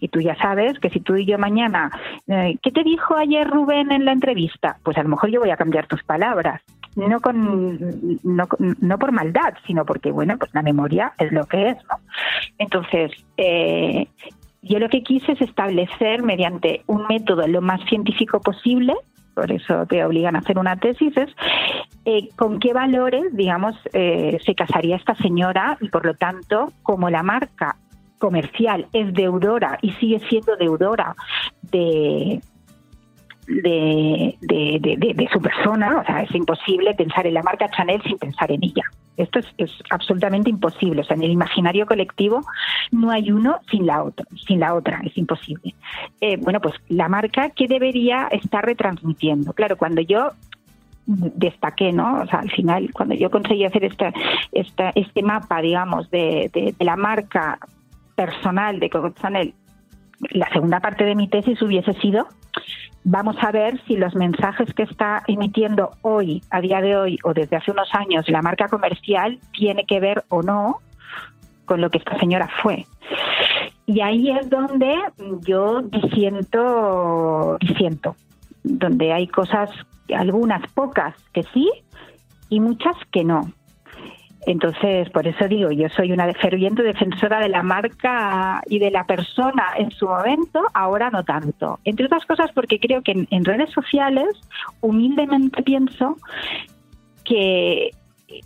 [0.00, 1.90] y tú ya sabes que si tú y yo mañana,
[2.28, 4.76] eh, ¿qué te dijo ayer Rubén en la entrevista?
[4.82, 6.60] Pues a lo mejor yo voy a cambiar tus palabras
[6.96, 7.78] no con
[8.22, 11.98] no, no, por maldad, sino porque bueno, pues la memoria es lo que es, ¿no?
[12.58, 14.08] Entonces, eh,
[14.62, 18.94] yo lo que quise es establecer mediante un método lo más científico posible,
[19.34, 21.30] por eso te obligan a hacer una tesis, es
[22.04, 27.10] eh, con qué valores, digamos, eh, se casaría esta señora y por lo tanto, como
[27.10, 27.76] la marca
[28.18, 31.16] comercial es deudora y sigue siendo deudora
[31.62, 32.40] de,
[33.46, 38.50] de, de, su persona, o sea, es imposible pensar en la marca Chanel sin pensar
[38.52, 38.84] en ella.
[39.16, 41.02] Esto es, absolutamente imposible.
[41.02, 42.42] O sea, en el imaginario colectivo
[42.90, 45.74] no hay uno sin la otra, sin la otra, es imposible.
[46.20, 49.52] Eh, bueno, pues la marca que debería estar retransmitiendo.
[49.52, 50.30] Claro, cuando yo
[51.04, 52.22] destaqué, ¿no?
[52.22, 54.12] O sea, al final, cuando yo conseguí hacer esta,
[54.52, 57.58] esta, este mapa, digamos, de, de, la marca
[58.14, 59.52] personal de Coco Chanel,
[60.30, 62.28] la segunda parte de mi tesis hubiese sido
[63.04, 67.34] vamos a ver si los mensajes que está emitiendo hoy, a día de hoy o
[67.34, 70.80] desde hace unos años la marca comercial tiene que ver o no
[71.64, 72.86] con lo que esta señora fue.
[73.86, 74.94] Y ahí es donde
[75.46, 78.16] yo disiento, disiento,
[78.62, 79.70] donde hay cosas,
[80.14, 81.70] algunas pocas que sí
[82.48, 83.50] y muchas que no.
[84.44, 89.04] Entonces, por eso digo, yo soy una ferviente defensora de la marca y de la
[89.04, 91.78] persona en su momento, ahora no tanto.
[91.84, 94.28] Entre otras cosas porque creo que en, redes sociales,
[94.80, 96.16] humildemente pienso
[97.24, 97.90] que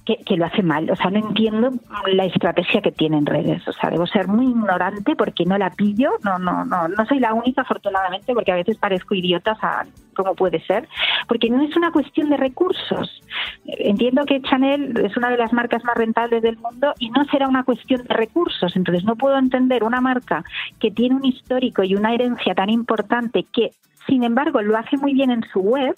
[0.04, 0.90] que, lo hace mal.
[0.90, 1.70] O sea, no entiendo
[2.06, 3.66] la estrategia que tiene en redes.
[3.68, 6.12] O sea, debo ser muy ignorante porque no la pillo.
[6.24, 9.86] No, no, no, no soy la única, afortunadamente, porque a veces parezco idiota, o sea,
[10.14, 10.88] ¿cómo puede ser?
[11.28, 13.22] Porque no es una cuestión de recursos.
[13.64, 17.48] Entiendo que Chanel es una de las marcas más rentables del mundo y no será
[17.48, 18.74] una cuestión de recursos.
[18.76, 20.44] Entonces, no puedo entender una marca
[20.78, 23.70] que tiene un histórico y una herencia tan importante que
[24.06, 25.96] sin embargo, lo hace muy bien en su web,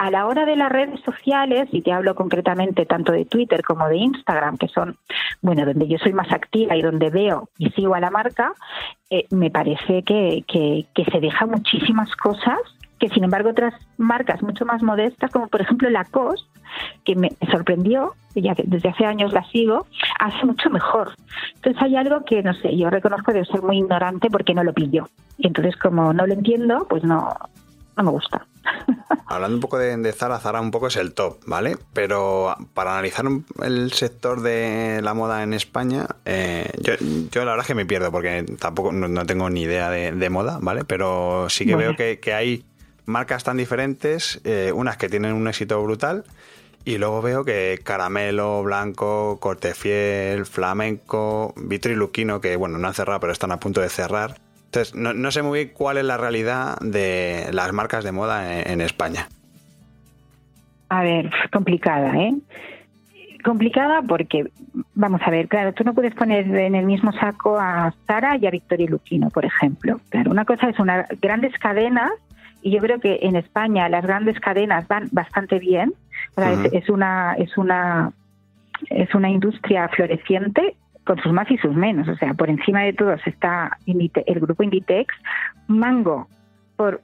[0.00, 3.86] a la hora de las redes sociales, y te hablo concretamente tanto de Twitter como
[3.86, 4.96] de Instagram, que son,
[5.42, 8.54] bueno, donde yo soy más activa y donde veo y sigo a la marca,
[9.10, 12.58] eh, me parece que, que, se deja muchísimas cosas
[12.98, 16.48] que sin embargo otras marcas mucho más modestas, como por ejemplo Lacoste,
[17.04, 19.86] que me sorprendió, ya que desde hace años la sigo,
[20.18, 21.14] hace mucho mejor.
[21.56, 24.72] Entonces hay algo que, no sé, yo reconozco de ser muy ignorante porque no lo
[24.72, 25.08] pillo.
[25.36, 27.34] Y entonces como no lo entiendo, pues no,
[27.98, 28.46] no me gusta.
[29.26, 31.76] Hablando un poco de, Zara, Zara un poco es el top, ¿vale?
[31.92, 33.24] Pero para analizar
[33.62, 38.10] el sector de la moda en España, eh, yo, la verdad es que me pierdo
[38.10, 40.84] porque tampoco no, tengo ni idea de, moda, ¿vale?
[40.84, 42.64] Pero sí que veo que, hay
[43.06, 46.24] marcas tan diferentes, eh, unas que tienen un éxito brutal
[46.84, 53.20] y luego veo que Caramelo, Blanco, Cortefiel, Flamenco, Vitri Luquino, que bueno, no han cerrado
[53.20, 54.40] pero están a punto de cerrar
[54.72, 58.80] entonces, no, sé muy bien cuál es la realidad de las marcas de moda en,
[58.80, 59.26] España.
[60.88, 62.36] A ver, complicada, ¿eh?
[63.42, 64.48] Complicada porque,
[64.94, 68.46] vamos a ver, claro, tú no puedes poner en el mismo saco a Sara y
[68.46, 70.00] a Victoria Luquino, por ejemplo.
[70.08, 72.12] Claro, una cosa es unas grandes cadenas,
[72.62, 75.94] y yo creo que en España las grandes cadenas van bastante bien.
[76.70, 78.12] es, una, es una
[78.88, 82.08] es una industria floreciente con sus más y sus menos.
[82.08, 85.14] O sea, por encima de todos está el grupo Inditex,
[85.68, 86.28] Mango,
[86.76, 87.00] por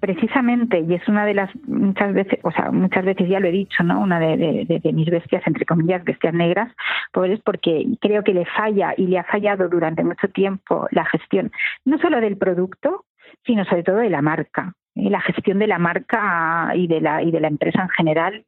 [0.00, 3.52] precisamente, y es una de las muchas veces, o sea, muchas veces ya lo he
[3.52, 4.00] dicho, ¿no?
[4.00, 6.72] Una de, mis bestias, entre comillas, bestias negras,
[7.12, 11.04] pues es porque creo que le falla y le ha fallado durante mucho tiempo la
[11.06, 11.50] gestión,
[11.84, 13.04] no solo del producto,
[13.44, 14.74] sino sobre todo de la marca.
[14.94, 18.44] La gestión de la marca y de la, y de la empresa en general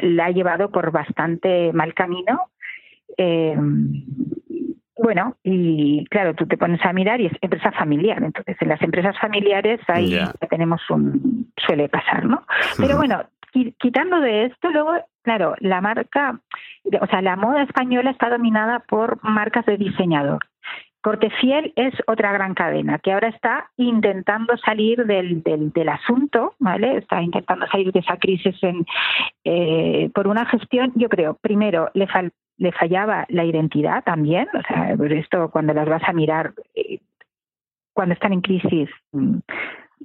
[0.00, 2.48] la ha llevado por bastante mal camino
[3.16, 3.56] eh,
[5.02, 8.22] bueno, y claro, tú te pones a mirar y es empresa familiar.
[8.22, 10.16] Entonces, en las empresas familiares ahí
[10.48, 11.50] tenemos un.
[11.56, 12.44] suele pasar, ¿no?
[12.78, 13.24] Pero bueno,
[13.78, 16.38] quitando de esto, luego, claro, la marca,
[17.00, 20.46] o sea, la moda española está dominada por marcas de diseñador.
[21.02, 26.98] Cortefiel es otra gran cadena que ahora está intentando salir del, del, asunto, ¿vale?
[26.98, 28.86] Está intentando salir de esa crisis en,
[29.42, 32.06] eh, por una gestión, yo creo, primero, le,
[32.62, 37.00] le fallaba la identidad también, o sea, esto cuando las vas a mirar, eh,
[37.92, 39.38] cuando están en crisis, mm,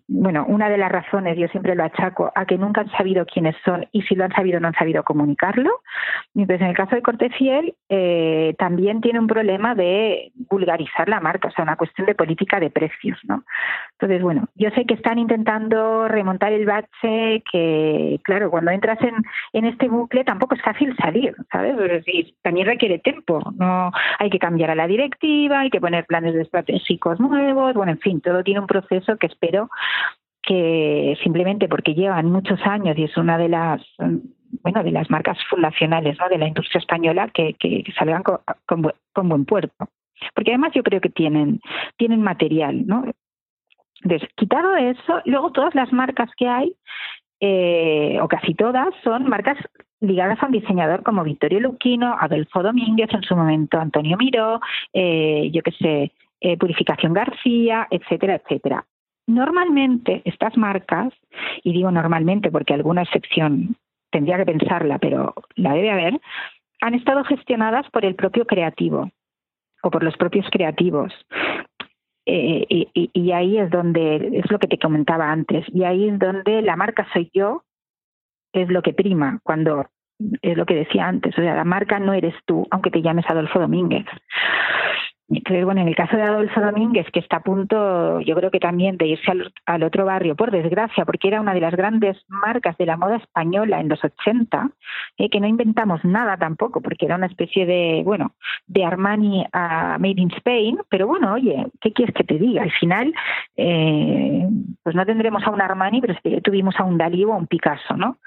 [0.07, 3.55] bueno, una de las razones, yo siempre lo achaco, a que nunca han sabido quiénes
[3.63, 5.69] son y si lo han sabido no han sabido comunicarlo.
[6.35, 11.47] Entonces, en el caso de Cortefiel, eh, también tiene un problema de vulgarizar la marca,
[11.47, 13.43] o sea, una cuestión de política de precios, ¿no?
[13.93, 19.15] Entonces, bueno, yo sé que están intentando remontar el bache, que, claro, cuando entras en,
[19.53, 21.75] en este bucle tampoco es fácil salir, ¿sabes?
[22.05, 23.91] Es también requiere tiempo, ¿no?
[24.19, 28.21] Hay que cambiar a la directiva, hay que poner planes estratégicos nuevos, bueno, en fin,
[28.21, 29.69] todo tiene un proceso que espero
[30.41, 33.81] que simplemente porque llevan muchos años y es una de las
[34.63, 36.29] bueno de las marcas fundacionales ¿no?
[36.29, 38.81] de la industria española que, que, salgan con,
[39.27, 39.89] buen, puerto
[40.33, 41.59] porque además yo creo que tienen
[41.97, 43.03] tienen material no
[44.03, 46.73] entonces quitado eso luego todas las marcas que hay
[47.39, 49.57] eh, o casi todas son marcas
[49.99, 54.59] ligadas a un diseñador como Vittorio Luquino, Adolfo Domínguez, en su momento Antonio Miró,
[54.93, 58.85] eh, yo qué sé, eh, Purificación García, etcétera, etcétera.
[59.27, 61.13] Normalmente estas marcas,
[61.63, 63.75] y digo normalmente porque alguna excepción
[64.09, 66.19] tendría que pensarla, pero la debe haber,
[66.81, 69.11] han estado gestionadas por el propio creativo
[69.83, 71.13] o por los propios creativos.
[72.25, 76.19] Eh, y, y, ahí es donde, es lo que te comentaba antes, y ahí es
[76.19, 77.63] donde la marca soy yo,
[78.53, 79.85] es lo que prima, cuando
[80.41, 83.25] es lo que decía antes, o sea, la marca no eres tú, aunque te llames
[83.29, 84.05] Adolfo Domínguez.
[85.29, 88.61] Entonces, bueno, en el caso de Adolfo Domínguez, que está a punto, yo creo que
[88.61, 89.29] también de irse
[89.65, 93.17] al, otro barrio, por desgracia, porque era una de las grandes marcas de la moda
[93.17, 94.69] española en los 80,
[95.17, 98.35] eh, que no inventamos nada tampoco, porque era una especie de, bueno,
[98.67, 102.63] de Armani a Made in Spain, pero bueno, oye, ¿qué quieres que te diga?
[102.63, 103.13] Al final,
[103.57, 104.47] eh,
[104.81, 107.97] pues no tendremos a un Armani, pero tuvimos a un Dalí o a un Picasso,
[107.97, 108.17] ¿no?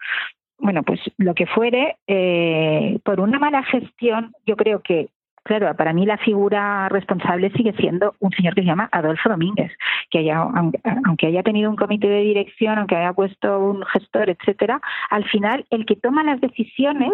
[0.58, 5.08] Bueno, pues lo que fuere, eh, por una mala gestión, yo creo que
[5.42, 9.72] Claro, para mí la figura responsable sigue siendo un señor que se llama Adolfo Domínguez,
[10.11, 14.81] que haya, aunque haya tenido un comité de dirección, aunque haya puesto un gestor, etcétera,
[15.09, 17.12] al final el que toma las decisiones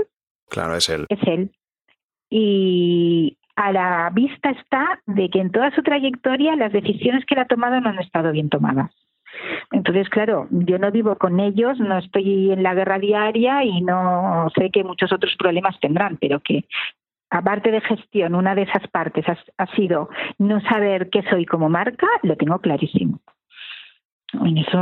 [0.51, 1.07] claro, es él.
[1.09, 1.51] Es él.
[2.29, 7.41] Y a la vista está de que en toda su trayectoria las decisiones que él
[7.41, 8.91] ha tomado no han estado bien tomadas.
[9.71, 14.49] Entonces, claro, yo no vivo con ellos, no estoy en la guerra diaria y no
[14.57, 16.65] sé que muchos otros problemas tendrán, pero que
[17.31, 20.09] aparte de gestión, una de esas partes ha, sido
[20.39, 23.21] no saber qué soy como marca, lo tengo clarísimo.
[24.33, 24.79] En eso,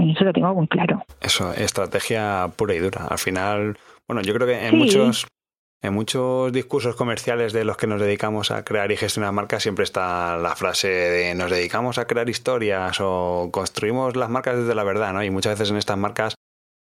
[0.00, 1.02] en eso lo tengo muy claro.
[1.20, 3.06] Eso, estrategia pura y dura.
[3.08, 5.26] Al final, bueno, yo creo que en muchos
[5.80, 9.84] en muchos discursos comerciales de los que nos dedicamos a crear y gestionar marcas siempre
[9.84, 14.82] está la frase de nos dedicamos a crear historias o construimos las marcas desde la
[14.82, 15.22] verdad, ¿no?
[15.22, 16.34] Y muchas veces en estas marcas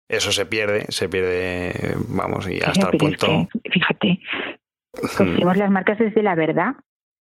[0.08, 3.48] eso se pierde, se pierde, vamos, y hasta el punto.
[3.70, 4.18] fíjate,
[4.92, 6.74] Construimos las marcas desde la verdad.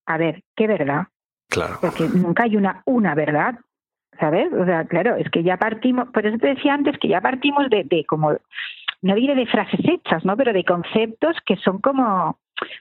[0.06, 1.08] A ver, ¿qué verdad?
[1.50, 1.78] Claro.
[1.82, 3.60] Porque nunca hay una, una verdad,
[4.20, 4.52] ¿sabes?
[4.54, 7.70] O sea, claro, es que ya partimos, por eso te decía antes que ya partimos
[7.70, 8.36] de, de como,
[9.02, 10.36] no diré de frases hechas, ¿no?
[10.38, 12.38] Pero de conceptos que son como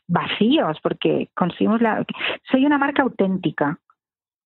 [0.07, 2.05] vacíos, porque conseguimos la...
[2.51, 3.79] Soy una marca auténtica.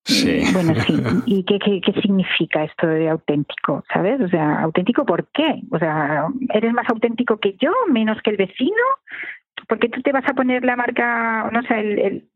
[0.05, 0.43] Sí.
[0.53, 0.95] Bueno, sí.
[1.27, 3.85] ¿Y qué, qué, qué, significa esto de auténtico?
[3.93, 4.21] ¿Sabes?
[4.21, 5.63] O sea, ¿auténtico por qué?
[5.71, 8.83] O sea, ¿eres más auténtico que yo, menos que el vecino?
[9.69, 12.29] Porque tú te vas a poner la marca, no sé, el, el,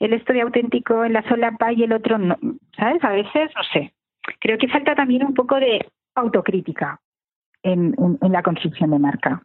[0.00, 2.36] el esto de auténtico en la solapa y el otro no,
[2.76, 3.02] ¿sabes?
[3.04, 3.92] A veces, no sé.
[4.40, 7.00] Creo que falta también un poco de autocrítica
[7.62, 9.42] en, en, la construcción de marca.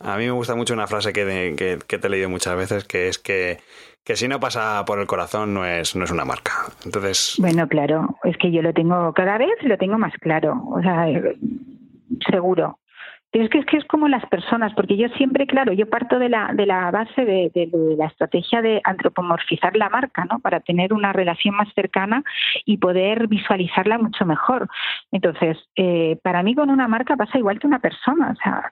[0.00, 2.84] A mí me gusta mucho una frase que, que, que, te he leído muchas veces,
[2.84, 3.58] que es que,
[4.04, 6.52] que si no pasa por el corazón no es, no es una marca.
[6.84, 7.36] Entonces.
[7.38, 10.62] Bueno, claro, es que yo lo tengo, cada vez lo tengo más claro.
[10.66, 11.06] O sea,
[12.28, 12.78] seguro.
[13.32, 16.18] Pero es que, es que es como las personas, porque yo siempre, claro, yo parto
[16.18, 17.50] de la, de la base de,
[17.96, 20.38] la estrategia de antropomorfizar la marca, ¿no?
[20.40, 22.22] Para tener una relación más cercana
[22.66, 24.68] y poder visualizarla mucho mejor.
[25.12, 28.32] Entonces, eh, para mí con una marca pasa igual que una persona.
[28.32, 28.70] O sea,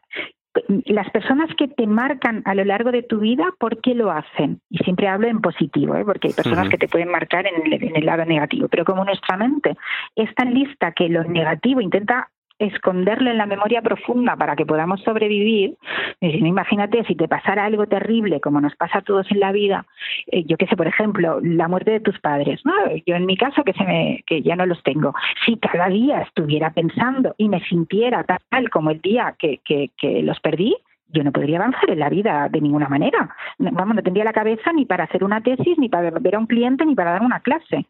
[0.85, 4.61] las personas que te marcan a lo largo de tu vida, ¿por qué lo hacen?
[4.69, 6.05] Y siempre hablo en positivo, ¿eh?
[6.05, 9.05] porque hay personas que te pueden marcar en el, en el, lado negativo, pero como
[9.05, 9.77] nuestra mente
[10.17, 12.29] es tan lista que lo negativo intenta
[12.61, 15.77] esconderlo en la memoria profunda para que podamos sobrevivir,
[16.21, 19.87] imagínate si te pasara algo terrible como nos pasa a todos en la vida,
[20.31, 22.75] eh, yo qué sé, por ejemplo, la muerte de tus padres, ¿no?
[23.07, 26.21] Yo en mi caso que se me, que ya no los tengo, si cada día
[26.21, 30.77] estuviera pensando y me sintiera tal como el día que, que, que los perdí,
[31.13, 33.35] yo no podría avanzar en la vida de ninguna manera.
[33.59, 36.47] Vamos, no tendría la cabeza ni para hacer una tesis, ni para ver a un
[36.47, 37.87] cliente, ni para dar una clase.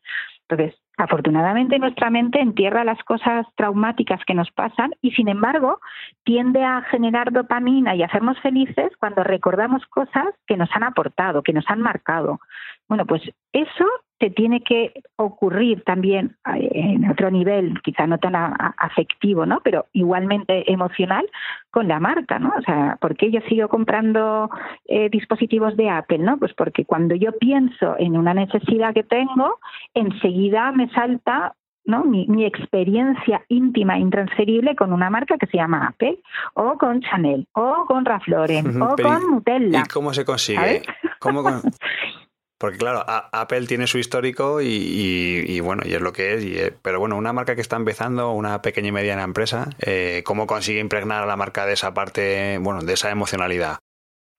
[0.49, 5.81] Entonces, afortunadamente nuestra mente entierra las cosas traumáticas que nos pasan y sin embargo
[6.25, 11.55] tiende a generar dopamina y hacernos felices cuando recordamos cosas que nos han aportado, que
[11.55, 12.41] nos han marcado.
[12.87, 13.87] Bueno, pues eso
[14.21, 19.61] te tiene que ocurrir también eh, en otro nivel, quizá no tan afectivo, ¿no?
[19.65, 21.27] Pero igualmente emocional
[21.71, 22.53] con la marca, ¿no?
[22.57, 24.51] O sea, ¿por qué yo sigo comprando
[24.85, 26.37] eh, dispositivos de Apple, no?
[26.37, 29.59] Pues porque cuando yo pienso en una necesidad que tengo,
[29.95, 31.55] enseguida me salta
[31.87, 32.05] ¿no?
[32.05, 36.19] Mi, experiencia íntima intransferible con una marca que se llama Apple
[36.55, 39.83] o con Chanel o con Ralph Lauren o con Nutella.
[39.85, 40.83] ¿Y cómo se consigue?
[41.19, 41.43] ¿Cómo
[42.61, 46.45] Porque claro, Apple tiene su histórico y, bueno, y es lo que es.
[46.45, 50.47] Eh, pero bueno, una marca que está empezando, una pequeña y mediana empresa, eh, ¿cómo
[50.47, 53.79] consigue impregnar a la marca de esa parte, bueno, de esa emocionalidad?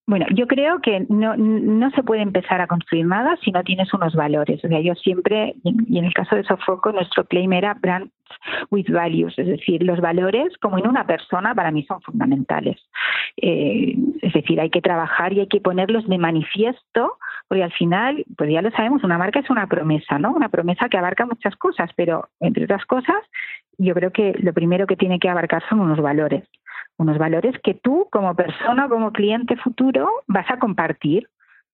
[0.05, 3.91] Bueno, yo creo que no, no se puede empezar a construir nada si no tienes
[3.91, 4.63] unos valores.
[4.63, 8.11] O sea, yo siempre, y en el caso de Sofoco, nuestro claim era Brands
[8.69, 12.79] with Values, es decir, los valores, como en una persona, para mí son fundamentales.
[13.37, 17.17] Eh, es decir, hay que trabajar y hay que ponerlos de manifiesto
[17.51, 20.31] porque al final, pues ya lo sabemos, una marca es una promesa, ¿no?
[20.31, 23.17] Una promesa que abarca muchas cosas, pero entre otras cosas,
[23.77, 26.47] yo creo que lo primero que tiene que abarcar son unos valores.
[26.95, 31.27] Unos valores que tú, como persona, como cliente futuro, vas a compartir.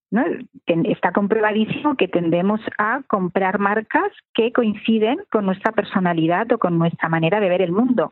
[0.10, 0.24] ¿no?
[0.66, 7.08] Está comprobadísimo que tendemos a comprar marcas que coinciden con nuestra personalidad o con nuestra
[7.08, 8.12] manera de ver el mundo.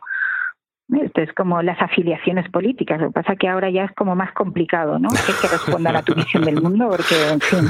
[0.87, 3.01] Esto es como las afiliaciones políticas.
[3.01, 5.09] Lo que pasa es que ahora ya es como más complicado, ¿no?
[5.09, 7.67] Que, que respondan a tu visión del mundo, porque, en fin,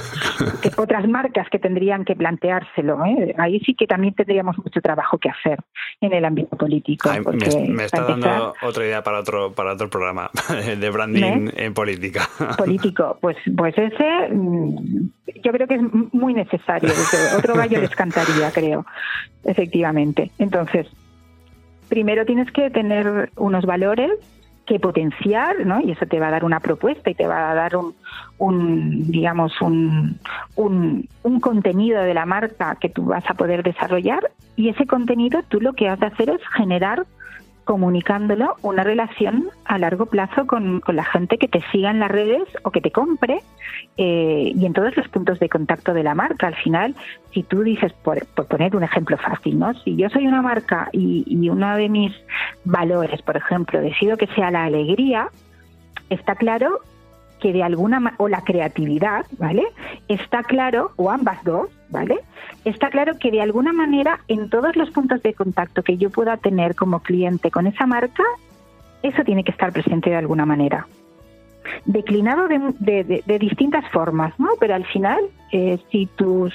[0.77, 3.05] otras marcas que tendrían que planteárselo.
[3.05, 3.33] ¿eh?
[3.37, 5.59] Ahí sí que también tendríamos mucho trabajo que hacer
[6.01, 7.09] en el ámbito político.
[7.69, 10.29] me, está dando otra idea para otro para otro programa
[10.77, 12.27] de branding en política.
[12.57, 15.09] Político, pues pues ese mm,
[15.43, 16.89] yo creo que es muy necesario.
[17.37, 18.85] Otro gallo les cantaría, creo,
[19.43, 20.31] efectivamente.
[20.37, 20.87] Entonces,
[21.89, 24.11] primero tienes que tener unos valores
[24.65, 25.79] que potenciar, ¿no?
[25.79, 27.73] Y eso te va a dar una propuesta y te va a dar
[28.37, 30.19] un, digamos, un,
[30.55, 35.61] un, contenido de la marca que tú vas a poder desarrollar y ese contenido tú
[35.61, 37.05] lo que has de hacer es generar
[37.65, 42.43] comunicándolo una relación a largo plazo con, la gente que te siga en las redes
[42.63, 43.41] o que te compre
[43.97, 46.47] eh, y en todos los puntos de contacto de la marca.
[46.47, 46.95] Al final,
[47.33, 49.73] si tú dices, por, poner un ejemplo fácil, ¿no?
[49.81, 52.13] Si yo soy una marca y, y uno de mis
[52.63, 55.29] valores, por ejemplo, decido que sea la alegría,
[56.09, 56.79] está claro
[57.41, 59.63] que de alguna o la creatividad, ¿vale?
[60.07, 62.19] Está claro, o ambas dos, ¿vale?
[62.63, 66.37] Está claro que de alguna manera en todos los puntos de contacto que yo pueda
[66.37, 68.23] tener como cliente con esa marca,
[69.03, 70.87] eso tiene que estar presente de alguna manera
[71.85, 74.49] declinado de, de, distintas formas, ¿no?
[74.59, 75.19] Pero al final,
[75.51, 76.53] eh, si tus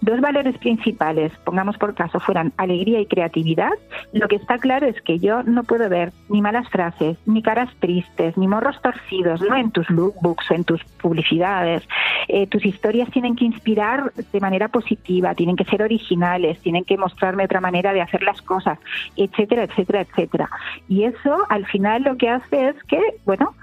[0.00, 3.72] dos valores principales, pongamos por caso, fueran alegría y creatividad,
[4.12, 7.70] lo que está claro es que yo no puedo ver ni malas frases, ni caras
[7.80, 9.56] tristes, ni morros torcidos, ¿no?
[9.56, 11.82] En tus lookbooks, en tus publicidades.
[12.28, 16.96] Eh, tus historias tienen que inspirar de manera positiva, tienen que ser originales, tienen que
[16.96, 18.78] mostrarme otra manera de hacer las cosas,
[19.16, 20.50] etcétera, etcétera, etcétera.
[20.88, 23.54] Y eso al final lo que hace es que, bueno,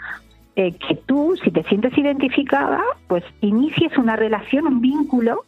[0.55, 5.45] eh, que tú, si te sientes identificada, pues inicies una relación, un vínculo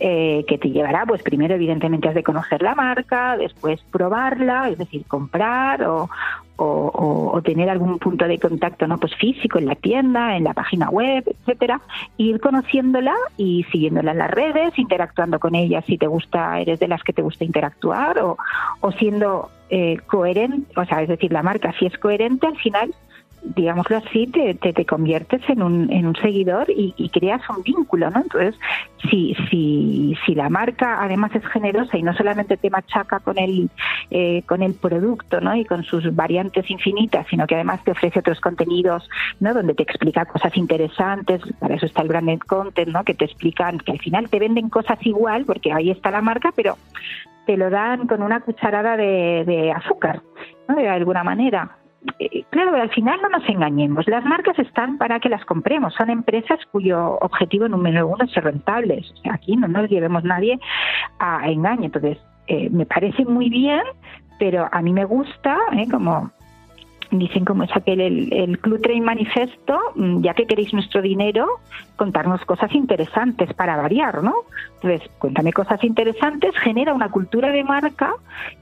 [0.00, 4.78] eh, que te llevará, pues primero evidentemente has de conocer la marca, después probarla, es
[4.78, 6.10] decir, comprar o,
[6.56, 10.90] o, tener algún punto de contacto no pues físico en la tienda, en la página
[10.90, 11.80] web, etcétera,
[12.16, 16.88] ir conociéndola y siguiéndola en las redes, interactuando con ella si te gusta, eres de
[16.88, 18.38] las que te gusta interactuar o,
[18.80, 22.92] o siendo eh, coherente, o sea, es decir, la marca si es coherente al final
[23.44, 28.20] digámoslo así, te, te, conviertes en un, en un seguidor y, creas un vínculo, ¿no?
[28.20, 28.54] Entonces,
[29.10, 33.68] si, si, si la marca además es generosa y no solamente te machaca con el,
[34.10, 35.54] eh, con el producto, ¿no?
[35.56, 39.08] Y con sus variantes infinitas, sino que además te ofrece otros contenidos,
[39.40, 39.52] ¿no?
[39.52, 43.04] Donde te explica cosas interesantes, para eso está el branded content, ¿no?
[43.04, 46.52] Que te explican, que al final te venden cosas igual, porque ahí está la marca,
[46.54, 46.78] pero
[47.46, 50.22] te lo dan con una cucharada de, de azúcar,
[50.68, 50.76] ¿no?
[50.76, 51.81] De alguna manera.
[52.18, 54.06] Eh, claro, al final no nos engañemos.
[54.08, 55.94] Las marcas están para que las compremos.
[55.94, 59.12] Son empresas cuyo objetivo número uno es ser rentables.
[59.30, 60.58] aquí no nos llevemos nadie
[61.18, 61.84] a engaño.
[61.84, 63.82] Entonces, eh, me parece muy bien,
[64.38, 65.86] pero a mí me gusta, ¿eh?
[65.90, 66.30] como
[67.12, 71.46] dicen como es aquel el, el Club Train Manifesto, mm, ya que queréis nuestro dinero,
[71.96, 74.34] contarnos cosas interesantes para variar, ¿no?
[74.76, 78.14] Entonces, cuéntame cosas interesantes, genera una cultura de marca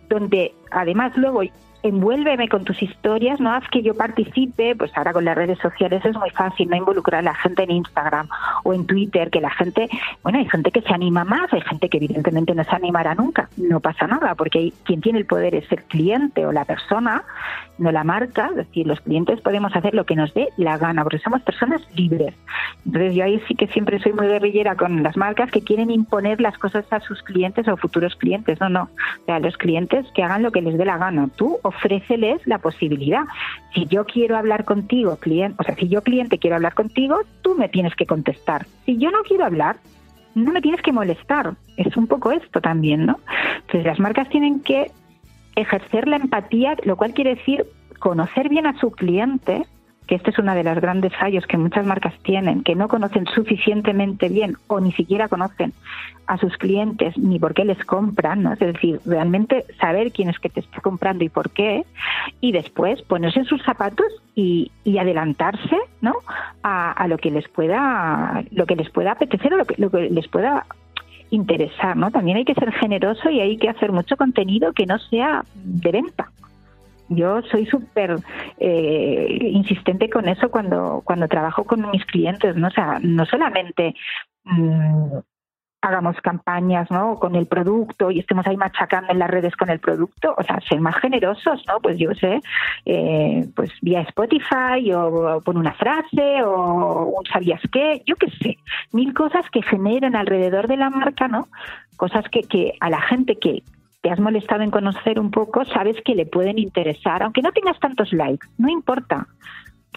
[0.09, 1.43] donde además luego
[1.83, 6.05] envuélveme con tus historias, no haz que yo participe, pues ahora con las redes sociales
[6.05, 8.28] es muy fácil, no involucrar a la gente en Instagram
[8.64, 9.89] o en Twitter, que la gente,
[10.22, 13.49] bueno, hay gente que se anima más, hay gente que evidentemente no se animará nunca,
[13.57, 17.24] no pasa nada, porque quien tiene el poder es el cliente o la persona,
[17.78, 21.03] no la marca, es decir, los clientes podemos hacer lo que nos dé la gana,
[21.03, 22.35] porque somos personas libres.
[22.85, 26.41] Entonces yo ahí sí que siempre soy muy guerrillera con las marcas que quieren imponer
[26.41, 30.22] las cosas a sus clientes o futuros clientes, no, no, o sea, los clientes que
[30.22, 33.25] hagan lo que les dé la gana, tú ofréceles la posibilidad.
[33.75, 37.55] Si yo quiero hablar contigo, cliente, o sea, si yo cliente quiero hablar contigo, tú
[37.55, 38.66] me tienes que contestar.
[38.85, 39.77] Si yo no quiero hablar,
[40.35, 41.55] no me tienes que molestar.
[41.77, 43.18] Es un poco esto también, ¿no?
[43.57, 44.91] Entonces las marcas tienen que
[45.57, 47.64] ejercer la empatía, lo cual quiere decir
[47.99, 49.64] conocer bien a su cliente
[50.11, 53.27] que este es uno de los grandes fallos que muchas marcas tienen, que no conocen
[53.27, 55.73] suficientemente bien o ni siquiera conocen
[56.31, 58.53] a sus clientes ni por qué les compran, ¿no?
[58.53, 61.85] Es decir, realmente saber quién es que te está comprando y por qué,
[62.41, 64.07] y después ponerse en sus zapatos
[64.37, 66.14] y, adelantarse, ¿no?
[66.62, 70.09] A, lo que les pueda, lo que les pueda apetecer o lo que, lo que
[70.09, 70.66] les pueda
[71.31, 72.12] interesar, ¿no?
[72.12, 75.91] También hay que ser generoso y hay que hacer mucho contenido que no sea de
[75.91, 76.31] venta.
[77.09, 78.18] Yo soy súper
[78.59, 82.70] eh, insistente con eso cuando, cuando trabajo con mis clientes, ¿no?
[82.70, 83.97] Sea, no solamente
[84.45, 85.18] mm,
[85.83, 87.18] hagamos campañas ¿no?
[87.18, 90.61] con el producto y estemos ahí machacando en las redes con el producto, o sea,
[90.68, 91.81] ser más generosos, ¿no?
[91.81, 92.41] Pues yo sé,
[92.85, 98.59] eh, pues vía Spotify o, por una frase o un sabías qué, yo qué sé,
[98.93, 101.49] mil cosas que generen alrededor de la marca, ¿no?
[101.97, 103.62] Cosas que, que a la gente que
[104.03, 107.78] te has molestado en conocer un poco, sabes que le pueden interesar, aunque no tengas
[107.78, 109.26] tantos likes, no importa.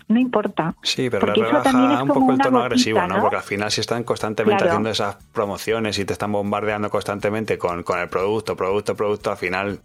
[0.07, 0.75] No importa.
[0.83, 3.21] Sí, pero le rebaja un poco el tono agresivo, ¿no?
[3.21, 7.83] Porque al final si están constantemente haciendo esas promociones y te están bombardeando constantemente con,
[7.83, 9.79] con el producto, producto, producto, al final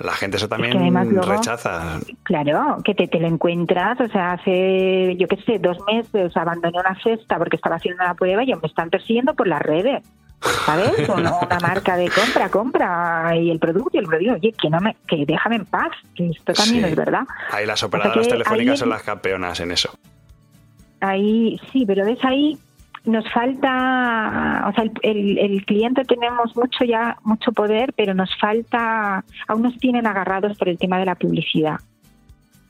[0.00, 2.00] la gente eso también rechaza.
[2.22, 6.78] Claro, que te, te, lo encuentras, o sea, hace, yo qué sé, dos meses abandoné
[6.78, 10.02] una cesta porque estaba haciendo una prueba y me están persiguiendo por las redes.
[10.66, 11.08] ¿Sabes?
[11.08, 14.80] Una, una marca de compra, compra y el producto y el producto, oye, que no
[14.80, 17.22] me, que déjame en paz, que esto también es verdad.
[17.50, 19.90] Ahí las operadoras telefónicas son las campeonas en eso.
[21.00, 22.58] Ahí sí, pero ves ahí
[23.04, 29.24] nos falta, o sea, el, el, cliente tenemos mucho ya, mucho poder, pero nos falta,
[29.48, 31.80] aún nos tienen agarrados por el tema de la publicidad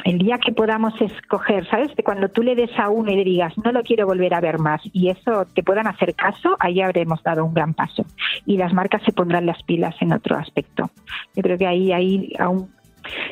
[0.05, 1.95] el día que podamos escoger, ¿sabes?
[1.97, 4.41] De cuando tú le des a uno y le digas, no lo quiero volver a
[4.41, 8.05] ver más, y eso te puedan hacer caso, ahí habremos dado un gran paso.
[8.47, 10.91] Y las marcas se pondrán las pilas en otro aspecto.
[11.35, 12.71] Yo creo que ahí, ahí aún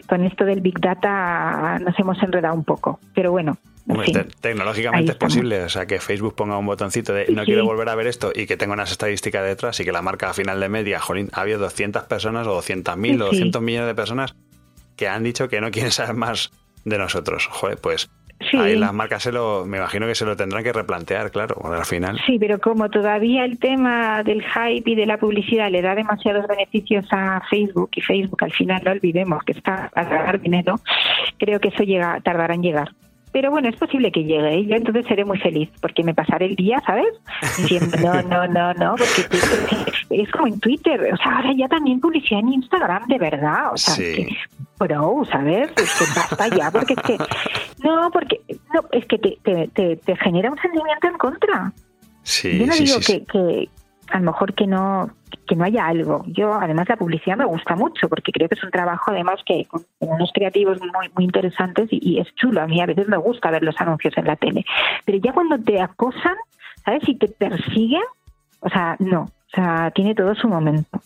[0.09, 2.99] con esto del Big Data nos hemos enredado un poco.
[3.15, 3.57] Pero bueno,
[4.41, 7.95] tecnológicamente es posible, o sea, que Facebook ponga un botoncito de no quiero volver a
[7.95, 10.69] ver esto y que tenga unas estadísticas detrás y que la marca a final de
[10.69, 14.35] media, jolín, ha habido 200 personas o 200.000 o 200 millones de personas
[14.97, 16.51] que han dicho que no quieren saber más
[16.85, 17.47] de nosotros.
[17.47, 18.11] Joder, pues
[18.59, 21.85] ahí las marcas se lo, me imagino que se lo tendrán que replantear, claro, al
[21.85, 22.21] final.
[22.27, 26.47] Sí, pero como todavía el tema del hype y de la publicidad le da demasiados
[26.49, 30.81] beneficios a Facebook y Facebook al final no olvidemos que está a ganar dinero,
[31.39, 32.91] creo que eso llega, tardará en llegar.
[33.33, 36.47] Pero bueno, es posible que llegue y yo entonces seré muy feliz porque me pasaré
[36.47, 37.07] el día, ¿sabes?
[37.59, 42.01] Diciendo, no, no, no, no, porque es como en Twitter, o sea, ahora ya también
[42.01, 44.37] publicidad en Instagram, de verdad, o sea, que,
[44.79, 45.71] bro, ¿sabes?
[45.77, 47.19] Es que basta ya, porque es que,
[47.85, 48.41] no, porque,
[48.75, 51.73] no, es que te, te, te, genera un sentimiento en contra.
[52.23, 53.69] Sí, yo no sí, digo sí, que, que
[54.11, 55.11] a lo mejor que no
[55.47, 56.25] que no haya algo.
[56.29, 59.65] Yo, además, la publicidad me gusta mucho porque creo que es un trabajo, además, que
[59.65, 62.63] con unos creativos muy, muy interesantes y, es chulo.
[62.63, 64.65] A mí a veces me gusta ver los anuncios en la tele.
[65.05, 66.37] Pero ya cuando te acosan,
[66.85, 67.03] ¿sabes?
[67.09, 68.03] Y te persiguen,
[68.61, 69.23] o sea, no.
[69.23, 71.01] O sea, tiene todo su momento.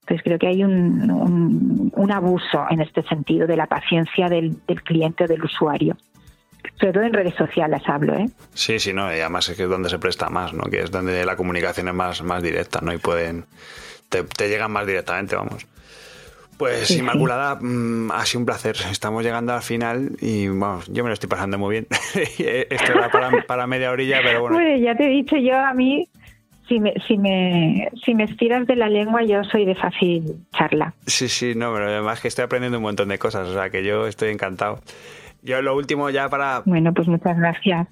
[0.00, 4.82] Entonces creo que hay un, un, abuso en este sentido de la paciencia del, del
[4.82, 5.96] cliente o del usuario
[6.80, 8.26] sobre todo en redes sociales hablo, ¿eh?
[8.54, 10.64] Sí, sí, no, y además es que es donde se presta más, ¿no?
[10.64, 12.92] Que es donde la comunicación es más, más directa, ¿no?
[12.92, 13.44] Y pueden,
[14.08, 15.66] te, llegan más directamente, vamos.
[16.56, 18.76] Pues Inmaculada, mm, ha sido un placer.
[18.90, 21.86] Estamos llegando al final y vamos, yo me lo estoy pasando muy bien.
[22.14, 24.56] Esto era para, para, media orilla, pero bueno.
[24.56, 26.08] Pues ya te he dicho yo, a mí,
[26.68, 30.94] si me, si me, si me estiras de la lengua, yo soy de fácil charla.
[31.06, 33.82] Sí, sí, no, pero además que estoy aprendiendo un montón de cosas, o sea que
[33.82, 34.80] yo estoy encantado.
[35.42, 36.62] Yo lo último ya para...
[36.64, 37.88] Bueno, pues muchas gracias.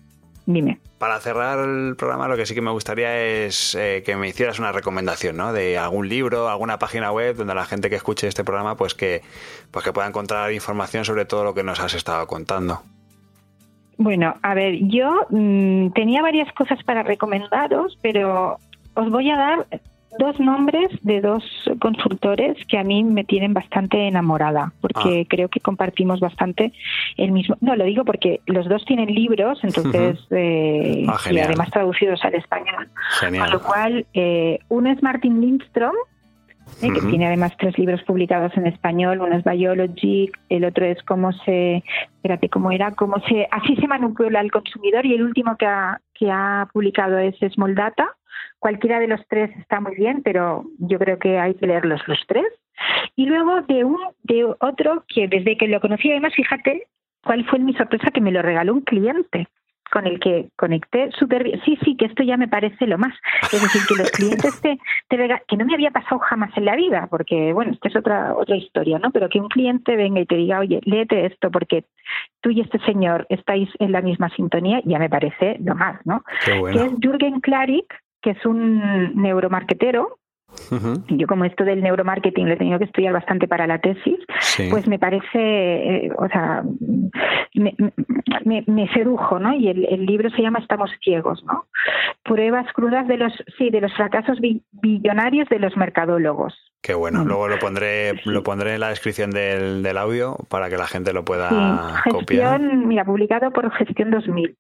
[0.47, 0.79] Dime.
[0.99, 4.59] Para cerrar el programa, lo que sí que me gustaría es eh, que me hicieras
[4.59, 5.53] una recomendación, ¿no?
[5.53, 9.21] De algún libro, alguna página web donde la gente que escuche este programa, pues que,
[9.71, 12.81] pues que pueda encontrar información sobre todo lo que nos has estado contando.
[13.99, 18.59] Bueno, a ver, yo mm, tenía varias cosas para recomendaros, pero
[18.95, 19.67] os voy a dar
[20.19, 21.45] dos nombres de dos
[21.81, 25.27] consultores que a mí me tienen bastante enamorada, porque ah.
[25.29, 26.73] creo que compartimos bastante
[27.17, 27.57] el mismo.
[27.61, 32.35] No, lo digo porque los dos tienen libros, entonces, eh, ah, y además traducidos al
[32.35, 32.89] español.
[33.21, 35.95] Con lo cual, eh, uno es Martin Lindstrom,
[36.83, 41.03] eh, que tiene además tres libros publicados en español, uno es Biology, el otro es
[41.03, 41.83] cómo se,
[42.17, 46.01] espérate, cómo era, cómo se, así se manipula el consumidor y el último que ha,
[46.15, 48.15] que ha publicado es Small Data.
[48.59, 52.19] Cualquiera de los tres está muy bien, pero yo creo que hay que leerlos los
[52.27, 52.47] tres.
[53.17, 56.87] Y luego de un, de otro que desde que lo conocí, además, fíjate
[57.25, 59.49] cuál fue mi sorpresa que me lo regaló un cliente
[59.91, 61.61] con el que conecté súper bien.
[61.65, 63.15] Sí, sí, que esto ya me parece lo más.
[63.53, 64.79] Es decir, que los clientes te,
[65.09, 68.35] te que no me había pasado jamás en la vida, porque, bueno, esta es otra,
[68.35, 69.11] otra historia, ¿no?
[69.11, 71.85] Pero que un cliente venga y te diga, oye, léete esto porque
[72.41, 76.23] tú y este señor estáis en la misma sintonía, ya me parece lo más, ¿no?
[76.45, 80.19] Que es Jürgen Klarik, que es un neuromarketero,
[81.09, 84.19] yo como esto del neuromarketing lo he tenido que estudiar bastante para la tesis,
[84.71, 86.63] pues me parece, eh, o sea,
[87.55, 89.55] me, sedujo, ¿no?
[89.55, 91.67] Y el, libro se llama Estamos ciegos, ¿no?
[92.23, 94.39] Pruebas crudas de los, sí, de los fracasos
[94.73, 96.55] billonarios de los mercadólogos.
[96.81, 97.29] Qué bueno, mm.
[97.29, 101.13] luego lo pondré, lo pondré en la descripción del, del audio para que la gente
[101.13, 102.11] lo pueda sí.
[102.11, 102.61] copiar.
[102.61, 104.57] Mira, publicado por Gestión 2000.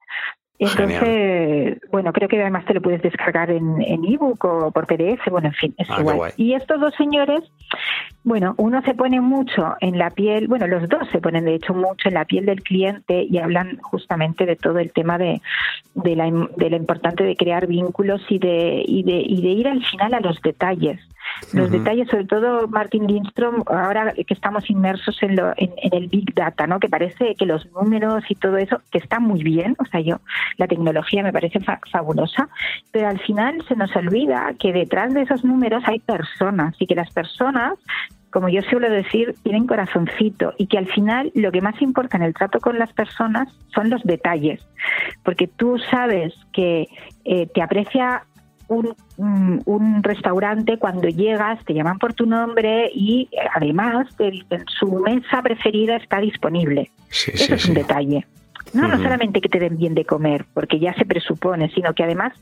[0.59, 5.49] Entonces, bueno, creo que además te lo puedes descargar en ebook o por PDF, bueno,
[5.49, 6.33] en fin, es ah, igual.
[6.37, 7.41] Y estos dos señores,
[8.25, 11.75] bueno, uno se pone mucho en la piel, bueno, los dos se ponen de hecho
[11.75, 15.41] mucho en la piel del cliente y hablan justamente de todo el tema de,
[15.95, 19.69] de, la, de lo importante de crear vínculos y de, y de, y de ir
[19.69, 20.99] al final a los detalles.
[21.53, 26.35] Los detalles, sobre todo Martin Lindstrom, ahora que estamos inmersos en, lo, en, el Big
[26.35, 26.79] Data, ¿no?
[26.81, 30.21] que parece que los números y todo eso, que está muy bien, o sea, yo,
[30.57, 31.61] la tecnología me parece
[31.91, 32.49] fabulosa,
[32.93, 36.95] pero al final se nos olvida que detrás de esos números hay personas y que
[36.95, 37.75] las personas
[38.31, 42.25] como yo suelo decir, tienen corazoncito y que al final lo que más importa en
[42.25, 44.67] el trato con las personas son los detalles,
[45.23, 46.89] porque tú sabes que
[47.25, 48.25] eh, te aprecia
[48.69, 48.95] un,
[49.65, 54.87] un, restaurante, cuando llegas te llaman por tu nombre y eh, además te dicen su
[55.01, 56.91] mesa preferida está disponible.
[57.11, 58.27] Eso es un detalle.
[58.75, 62.05] No, no solamente que te den bien de comer, porque ya se presupone, sino que
[62.05, 62.35] además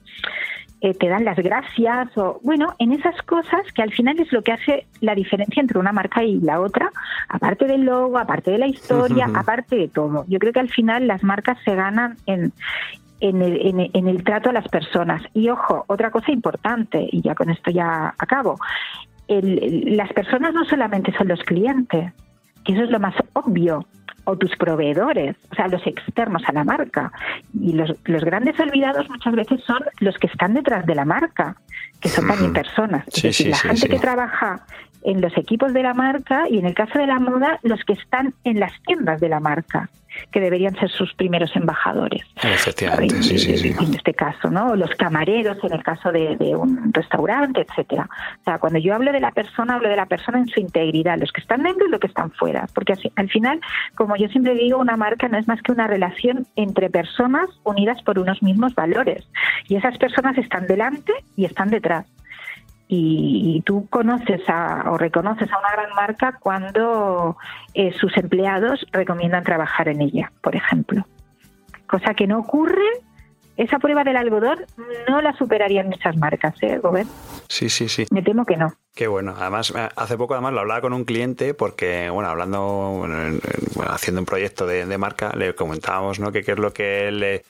[0.83, 4.43] eh, te dan las gracias o, bueno, en esas cosas que al final es lo
[4.43, 6.91] que hace la diferencia entre una marca y la otra,
[7.29, 10.27] aparte del logo, aparte de la historia, aparte de todo.
[10.29, 12.53] Yo creo que al final las marcas se ganan en,
[13.21, 15.23] en el, en, el, trato a las personas.
[15.33, 18.59] Y ojo, otra cosa importante, y ya con esto ya acabo,
[19.29, 22.13] las personas no solamente son los clientes,
[22.65, 23.87] que eso es lo más obvio,
[24.25, 27.13] o tus proveedores, o sea, los externos a la marca.
[27.59, 31.57] Y los, los grandes olvidados muchas veces son los que están detrás de la marca,
[32.01, 33.07] que son también personas.
[33.09, 34.67] es decir, la gente que trabaja
[35.05, 37.93] en los equipos de la marca y en el caso de la moda, los que
[37.93, 39.89] están en las tiendas de la marca
[40.31, 42.23] que deberían ser sus primeros embajadores.
[42.43, 43.75] Efectivamente, sí, sí, sí.
[43.79, 44.75] En este caso, ¿no?
[44.77, 48.09] Los camareros en el caso de, un restaurante, etcétera.
[48.41, 51.19] O sea, cuando yo hablo de la persona, hablo de la persona en su integridad,
[51.19, 52.67] los que están dentro y los que están fuera.
[52.75, 53.61] Porque al final,
[53.95, 58.03] como yo siempre digo, una marca no es más que una relación entre personas unidas
[58.03, 59.29] por unos mismos valores.
[59.69, 62.07] Y esas personas están delante y están detrás
[62.89, 64.43] y, tú conoces
[64.87, 67.37] o reconoces a una gran marca cuando
[67.75, 71.05] eh, sus empleados recomiendan trabajar en ella, por ejemplo.
[71.89, 72.87] Cosa que no ocurre,
[73.57, 74.59] esa prueba del algodón
[75.09, 77.09] no la superarían muchas marcas, ¿eh, Robert?
[77.49, 78.07] Sí, sí, sí.
[78.11, 78.75] Me temo que no.
[78.95, 79.35] Qué bueno.
[79.39, 83.39] Además, hace poco además lo hablaba con un cliente porque, bueno, hablando, bueno,
[83.89, 86.33] haciendo un proyecto de, de, marca, le comentábamos, ¿no?
[86.33, 87.45] Que qué es lo que le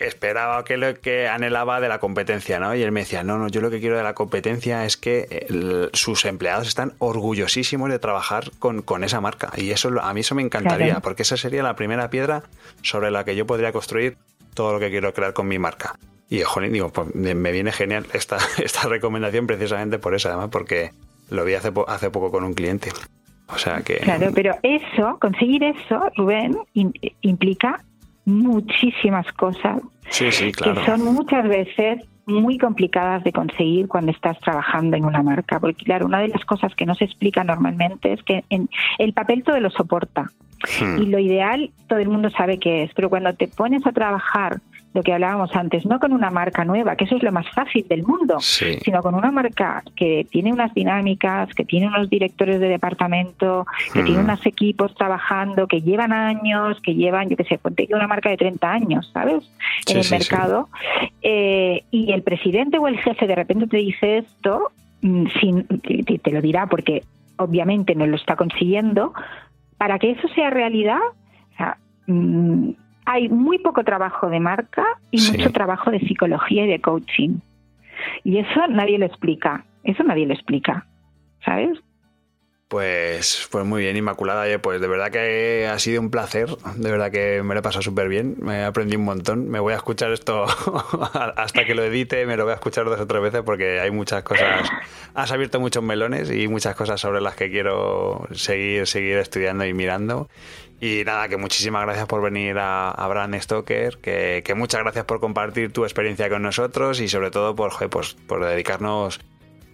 [0.00, 2.74] esperaba que lo que anhelaba de la competencia, ¿no?
[2.74, 5.46] Y él me decía, no, no, yo lo que quiero de la competencia es que
[5.92, 9.50] sus empleados están orgullosísimos de trabajar con, con esa marca.
[9.56, 12.42] Y eso a mí eso me encantaría, porque esa sería la primera piedra
[12.82, 14.16] sobre la que yo podría construir
[14.54, 15.96] todo lo que quiero crear con mi marca.
[16.28, 20.92] Y, joder, digo, pues me viene genial esta, esta recomendación precisamente por eso, además, porque
[21.28, 22.90] lo vi hace, hace poco con un cliente.
[23.48, 23.96] O sea que...
[23.96, 26.56] Claro, pero eso, conseguir eso, Rubén,
[27.20, 27.82] implica
[28.30, 29.80] muchísimas cosas
[30.18, 30.52] que
[30.86, 35.58] son muchas veces muy complicadas de conseguir cuando estás trabajando en una marca.
[35.60, 38.68] Porque, claro, una de las cosas que no se explica normalmente es que en
[38.98, 40.30] el papel todo lo soporta.
[40.80, 41.02] Hmm.
[41.02, 44.60] Y lo ideal, todo el mundo sabe que es, pero cuando te pones a trabajar
[44.92, 47.86] lo que hablábamos antes, no con una marca nueva, que eso es lo más fácil
[47.88, 52.68] del mundo, sino con una marca que tiene unas dinámicas, que tiene unos directores de
[52.68, 54.24] departamento, que tiene hmm.
[54.24, 58.36] unos equipos trabajando, que llevan años, que llevan, yo qué sé, ponte una marca de
[58.36, 59.48] 30 años, ¿sabes?
[59.86, 60.68] En el mercado.
[61.22, 64.72] Eh, y el presidente o el jefe de repente te dice esto,
[65.02, 67.04] mm, sin, te lo dirá porque
[67.36, 69.12] obviamente no lo está consiguiendo,
[69.78, 70.98] para que eso sea realidad,
[72.06, 72.70] mm,
[73.10, 77.40] hay muy poco trabajo de marca y mucho trabajo de psicología y de coaching.
[78.22, 80.86] Y eso nadie lo explica, eso nadie lo explica,
[81.44, 81.76] ¿sabes?
[82.68, 84.46] Pues, pues muy bien, Inmaculada.
[84.60, 86.50] pues de verdad que ha sido un placer.
[86.76, 88.36] De verdad que me lo he pasado súper bien.
[88.38, 89.48] Me he aprendido un montón.
[89.48, 90.44] Me voy a escuchar esto
[91.36, 92.26] hasta que lo edite.
[92.26, 94.70] Me lo voy a escuchar dos o tres veces porque hay muchas cosas.
[95.14, 99.74] Has abierto muchos melones y muchas cosas sobre las que quiero seguir, seguir estudiando y
[99.74, 100.28] mirando.
[100.80, 105.04] Y nada, que muchísimas gracias por venir a, a Brand Stoker, que, que, muchas gracias
[105.04, 109.20] por compartir tu experiencia con nosotros y sobre todo por, pues, por dedicarnos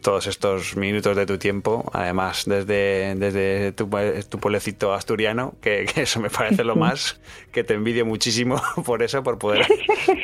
[0.02, 3.88] todos estos minutos de tu tiempo, además desde, desde tu,
[4.28, 7.20] tu pueblecito asturiano, que, eso me parece lo más,
[7.52, 9.64] que te envidio muchísimo por eso, por poder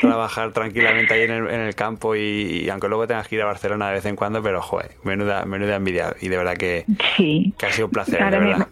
[0.01, 3.47] trabajar tranquilamente ahí en el, en el campo y, aunque luego tengas que ir a
[3.47, 6.17] Barcelona de vez en cuando, pero joder, menuda, menuda envidia.
[6.21, 6.85] Y de verdad que,
[7.17, 8.69] que ha sido un placer, de verdad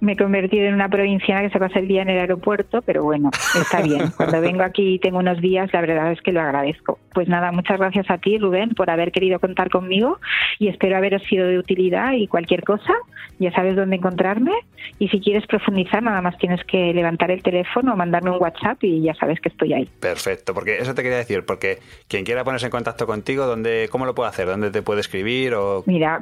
[0.00, 3.04] me he convertido en una provinciana que se pasa el día en el aeropuerto, pero
[3.04, 4.10] bueno, está bien.
[4.16, 6.98] Cuando vengo aquí y tengo unos días, la verdad es que lo agradezco.
[7.12, 10.18] Pues nada, muchas gracias a ti, Rubén, por haber querido contar conmigo
[10.58, 12.92] y espero haberos sido de utilidad y cualquier cosa,
[13.38, 14.52] ya sabes dónde encontrarme.
[14.98, 18.82] Y si quieres profundizar, nada más tienes que levantar el teléfono o mandarme un WhatsApp
[18.82, 19.88] y ya sabes que estoy ahí.
[20.00, 21.78] Perfecto, porque eso te quería decir, porque
[22.08, 24.46] quien quiera ponerse en contacto contigo, ¿dónde, ¿cómo lo puede hacer?
[24.46, 25.54] ¿Dónde te puede escribir?
[25.54, 25.82] O...
[25.86, 26.20] Mira,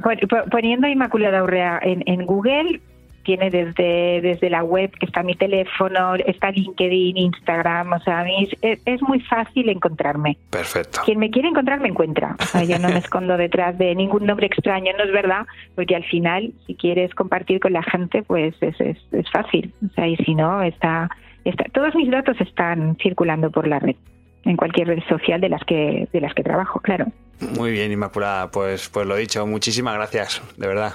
[0.50, 2.80] poniendo Inmaculada Urrea en, en Google
[3.28, 8.24] tiene desde, desde la web, que está mi teléfono, está LinkedIn, Instagram, o sea, a
[8.24, 10.38] mí es, muy fácil encontrarme.
[10.48, 11.00] Perfecto.
[11.04, 12.36] Quien me quiere encontrar me encuentra.
[12.40, 15.94] O sea, yo no me escondo detrás de ningún nombre extraño, no es verdad, porque
[15.94, 19.74] al final, si quieres compartir con la gente, pues es, es, es fácil.
[19.84, 21.10] O sea, y si no, está,
[21.44, 23.96] está, todos mis datos están circulando por la red
[24.44, 27.08] en cualquier red social de las que de las que trabajo, claro.
[27.58, 30.94] Muy bien, Inmaculada, pues pues lo dicho, muchísimas gracias, de verdad.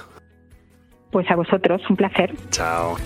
[1.14, 2.34] Pues a vosotros, un placer.
[2.50, 2.96] Chao.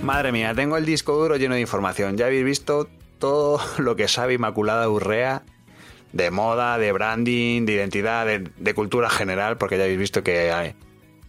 [0.00, 2.16] Madre mía, tengo el disco duro lleno de información.
[2.16, 2.86] Ya habéis visto
[3.18, 5.42] todo lo que sabe Inmaculada Urrea
[6.14, 10.72] de moda, de branding, de identidad, de, cultura general, porque ya habéis visto que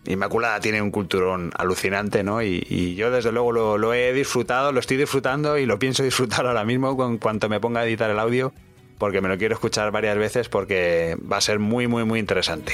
[0.05, 2.43] Inmaculada tiene un culturón alucinante, ¿no?
[2.43, 6.63] Y, yo desde luego lo, he disfrutado, lo estoy disfrutando y lo pienso disfrutar ahora
[6.63, 8.53] mismo con cuanto me ponga a editar el audio,
[8.99, 12.73] porque me lo quiero escuchar varias veces porque va a ser muy, muy, muy interesante.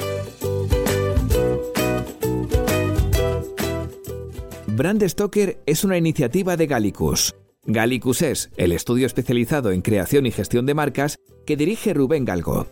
[4.81, 7.35] Brand Stoker es una iniciativa de Gallicus.
[7.65, 12.65] Gallicus es el estudio especializado en creación y gestión de marcas que dirige Rubén Galgo.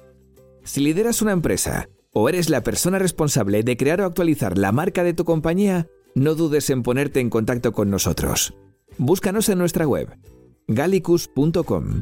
[0.64, 5.04] Si lideras una empresa o eres la persona responsable de crear o actualizar la marca
[5.04, 5.86] de tu compañía,
[6.16, 8.56] no dudes en ponerte en contacto con nosotros.
[8.98, 10.10] Búscanos en nuestra web
[10.68, 12.02] gallicus.com.